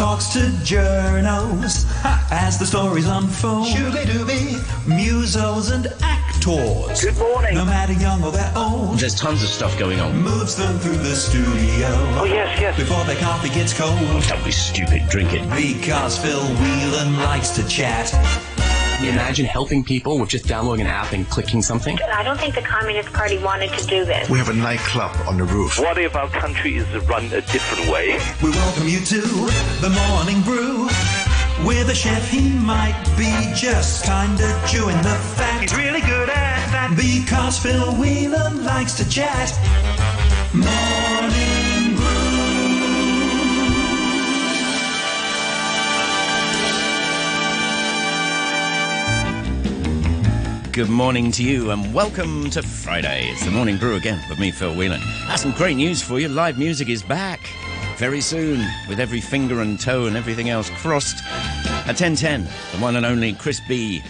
Talks 0.04 0.28
to 0.34 0.40
journos 0.68 1.86
as 2.30 2.58
the 2.58 2.66
stories 2.66 3.08
unfold. 3.08 3.66
Shooby-dooby, 3.68 4.60
musos 4.84 5.72
and 5.72 5.86
actors. 6.02 7.02
Good 7.02 7.16
morning. 7.16 7.54
No 7.54 7.64
matter 7.64 7.94
young 7.94 8.22
or 8.22 8.30
they're 8.30 8.52
old. 8.54 8.98
There's 8.98 9.14
tons 9.14 9.42
of 9.42 9.48
stuff 9.48 9.78
going 9.78 10.00
on. 10.00 10.14
Moves 10.20 10.56
them 10.56 10.78
through 10.78 10.98
the 10.98 11.16
studio. 11.16 11.88
Oh, 12.20 12.26
yes, 12.26 12.60
yes. 12.60 12.76
Before 12.76 13.02
their 13.04 13.16
coffee 13.16 13.48
gets 13.48 13.72
cold. 13.72 13.98
Don't 14.28 14.44
be 14.44 14.52
stupid, 14.52 15.08
drink 15.08 15.32
it. 15.32 15.48
Because 15.48 16.18
Phil 16.18 16.38
Whelan 16.38 17.16
likes 17.20 17.48
to 17.56 17.66
chat. 17.66 18.12
Imagine 19.02 19.44
helping 19.46 19.84
people 19.84 20.18
with 20.18 20.28
just 20.28 20.46
downloading 20.46 20.86
an 20.86 20.92
app 20.92 21.12
and 21.12 21.28
clicking 21.28 21.62
something. 21.62 21.98
I 22.02 22.22
don't 22.22 22.38
think 22.38 22.54
the 22.54 22.62
Communist 22.62 23.12
Party 23.12 23.38
wanted 23.38 23.70
to 23.72 23.86
do 23.86 24.04
this. 24.04 24.28
We 24.30 24.38
have 24.38 24.48
a 24.48 24.54
nightclub 24.54 25.14
on 25.26 25.36
the 25.36 25.44
roof. 25.44 25.78
What 25.78 25.98
if 25.98 26.16
our 26.16 26.28
country 26.28 26.76
is 26.76 26.86
run 27.06 27.24
a 27.26 27.40
different 27.40 27.90
way? 27.90 28.18
We 28.42 28.50
welcome 28.50 28.88
you 28.88 29.00
to 29.00 29.20
the 29.80 29.90
Morning 30.08 30.40
Brew. 30.42 30.88
With 31.66 31.88
a 31.88 31.94
chef, 31.94 32.28
he 32.30 32.50
might 32.50 32.98
be 33.16 33.32
just 33.54 34.04
kinda 34.04 34.62
chewing 34.66 34.96
the 35.02 35.14
fat. 35.36 35.60
He's 35.62 35.74
really 35.74 36.00
good 36.00 36.28
at 36.28 36.70
that. 36.72 36.94
Because 36.96 37.58
Phil 37.58 37.92
Whelan 37.94 38.64
likes 38.64 38.94
to 38.94 39.08
chat. 39.08 39.52
Morning 40.52 41.03
Good 50.74 50.90
morning 50.90 51.30
to 51.30 51.44
you 51.44 51.70
and 51.70 51.94
welcome 51.94 52.50
to 52.50 52.60
Friday. 52.60 53.28
It's 53.28 53.44
the 53.44 53.52
Morning 53.52 53.76
Brew 53.76 53.94
again 53.94 54.20
with 54.28 54.40
me, 54.40 54.50
Phil 54.50 54.74
Whelan. 54.74 55.00
That's 55.28 55.42
some 55.42 55.52
great 55.52 55.76
news 55.76 56.02
for 56.02 56.18
you. 56.18 56.28
Live 56.28 56.58
music 56.58 56.88
is 56.88 57.00
back 57.00 57.48
very 57.96 58.20
soon 58.20 58.66
with 58.88 58.98
every 58.98 59.20
finger 59.20 59.60
and 59.60 59.78
toe 59.78 60.06
and 60.06 60.16
everything 60.16 60.50
else 60.50 60.70
crossed. 60.70 61.24
At 61.86 61.94
10.10, 61.94 62.72
the 62.72 62.78
one 62.78 62.96
and 62.96 63.06
only 63.06 63.34
Chris 63.34 63.60
B 63.68 64.02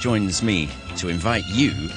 joins 0.00 0.42
me 0.42 0.70
to 0.96 1.10
invite 1.10 1.44
you 1.48 1.90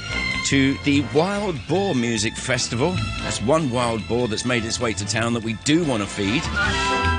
to 0.48 0.78
the 0.84 1.06
Wild 1.16 1.56
Boar 1.70 1.96
Music 1.96 2.36
Festival. 2.36 2.98
That's 3.22 3.42
one 3.42 3.72
wild 3.72 4.06
boar 4.10 4.28
that's 4.28 4.44
made 4.44 4.66
its 4.66 4.82
way 4.82 4.92
to 4.92 5.06
town 5.06 5.34
that 5.36 5.44
we 5.44 5.54
do 5.64 5.86
want 5.86 6.04
to 6.04 6.10
feed. 6.10 6.42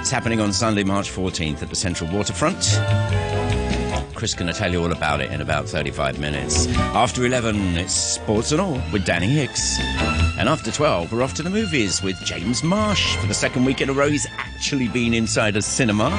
It's 0.00 0.10
happening 0.10 0.42
on 0.42 0.52
Sunday, 0.52 0.84
March 0.84 1.10
14th 1.10 1.62
at 1.62 1.70
the 1.70 1.76
Central 1.76 2.12
Waterfront. 2.14 3.39
Chris 4.20 4.34
going 4.34 4.52
to 4.52 4.58
tell 4.58 4.70
you 4.70 4.82
all 4.82 4.92
about 4.92 5.22
it 5.22 5.32
in 5.32 5.40
about 5.40 5.66
35 5.66 6.18
minutes. 6.18 6.66
After 6.76 7.24
11, 7.24 7.78
it's 7.78 7.94
Sports 7.94 8.52
and 8.52 8.60
All 8.60 8.78
with 8.92 9.06
Danny 9.06 9.28
Hicks. 9.28 9.80
And 10.38 10.46
after 10.46 10.70
12, 10.70 11.10
we're 11.10 11.22
off 11.22 11.32
to 11.36 11.42
the 11.42 11.48
movies 11.48 12.02
with 12.02 12.22
James 12.22 12.62
Marsh. 12.62 13.16
For 13.16 13.26
the 13.26 13.32
second 13.32 13.64
week 13.64 13.80
in 13.80 13.88
a 13.88 13.94
row, 13.94 14.10
he's 14.10 14.26
actually 14.36 14.88
been 14.88 15.14
inside 15.14 15.56
a 15.56 15.62
cinema 15.62 16.10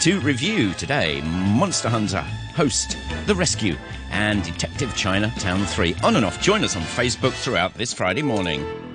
to 0.00 0.18
review 0.20 0.72
today 0.72 1.20
Monster 1.20 1.90
Hunter, 1.90 2.22
Host, 2.56 2.96
The 3.26 3.34
Rescue, 3.34 3.76
and 4.10 4.42
Detective 4.42 4.96
China 4.96 5.30
Town 5.38 5.62
3. 5.66 5.94
On 6.02 6.16
and 6.16 6.24
off. 6.24 6.40
Join 6.40 6.64
us 6.64 6.74
on 6.74 6.80
Facebook 6.80 7.34
throughout 7.34 7.74
this 7.74 7.92
Friday 7.92 8.22
morning. 8.22 8.91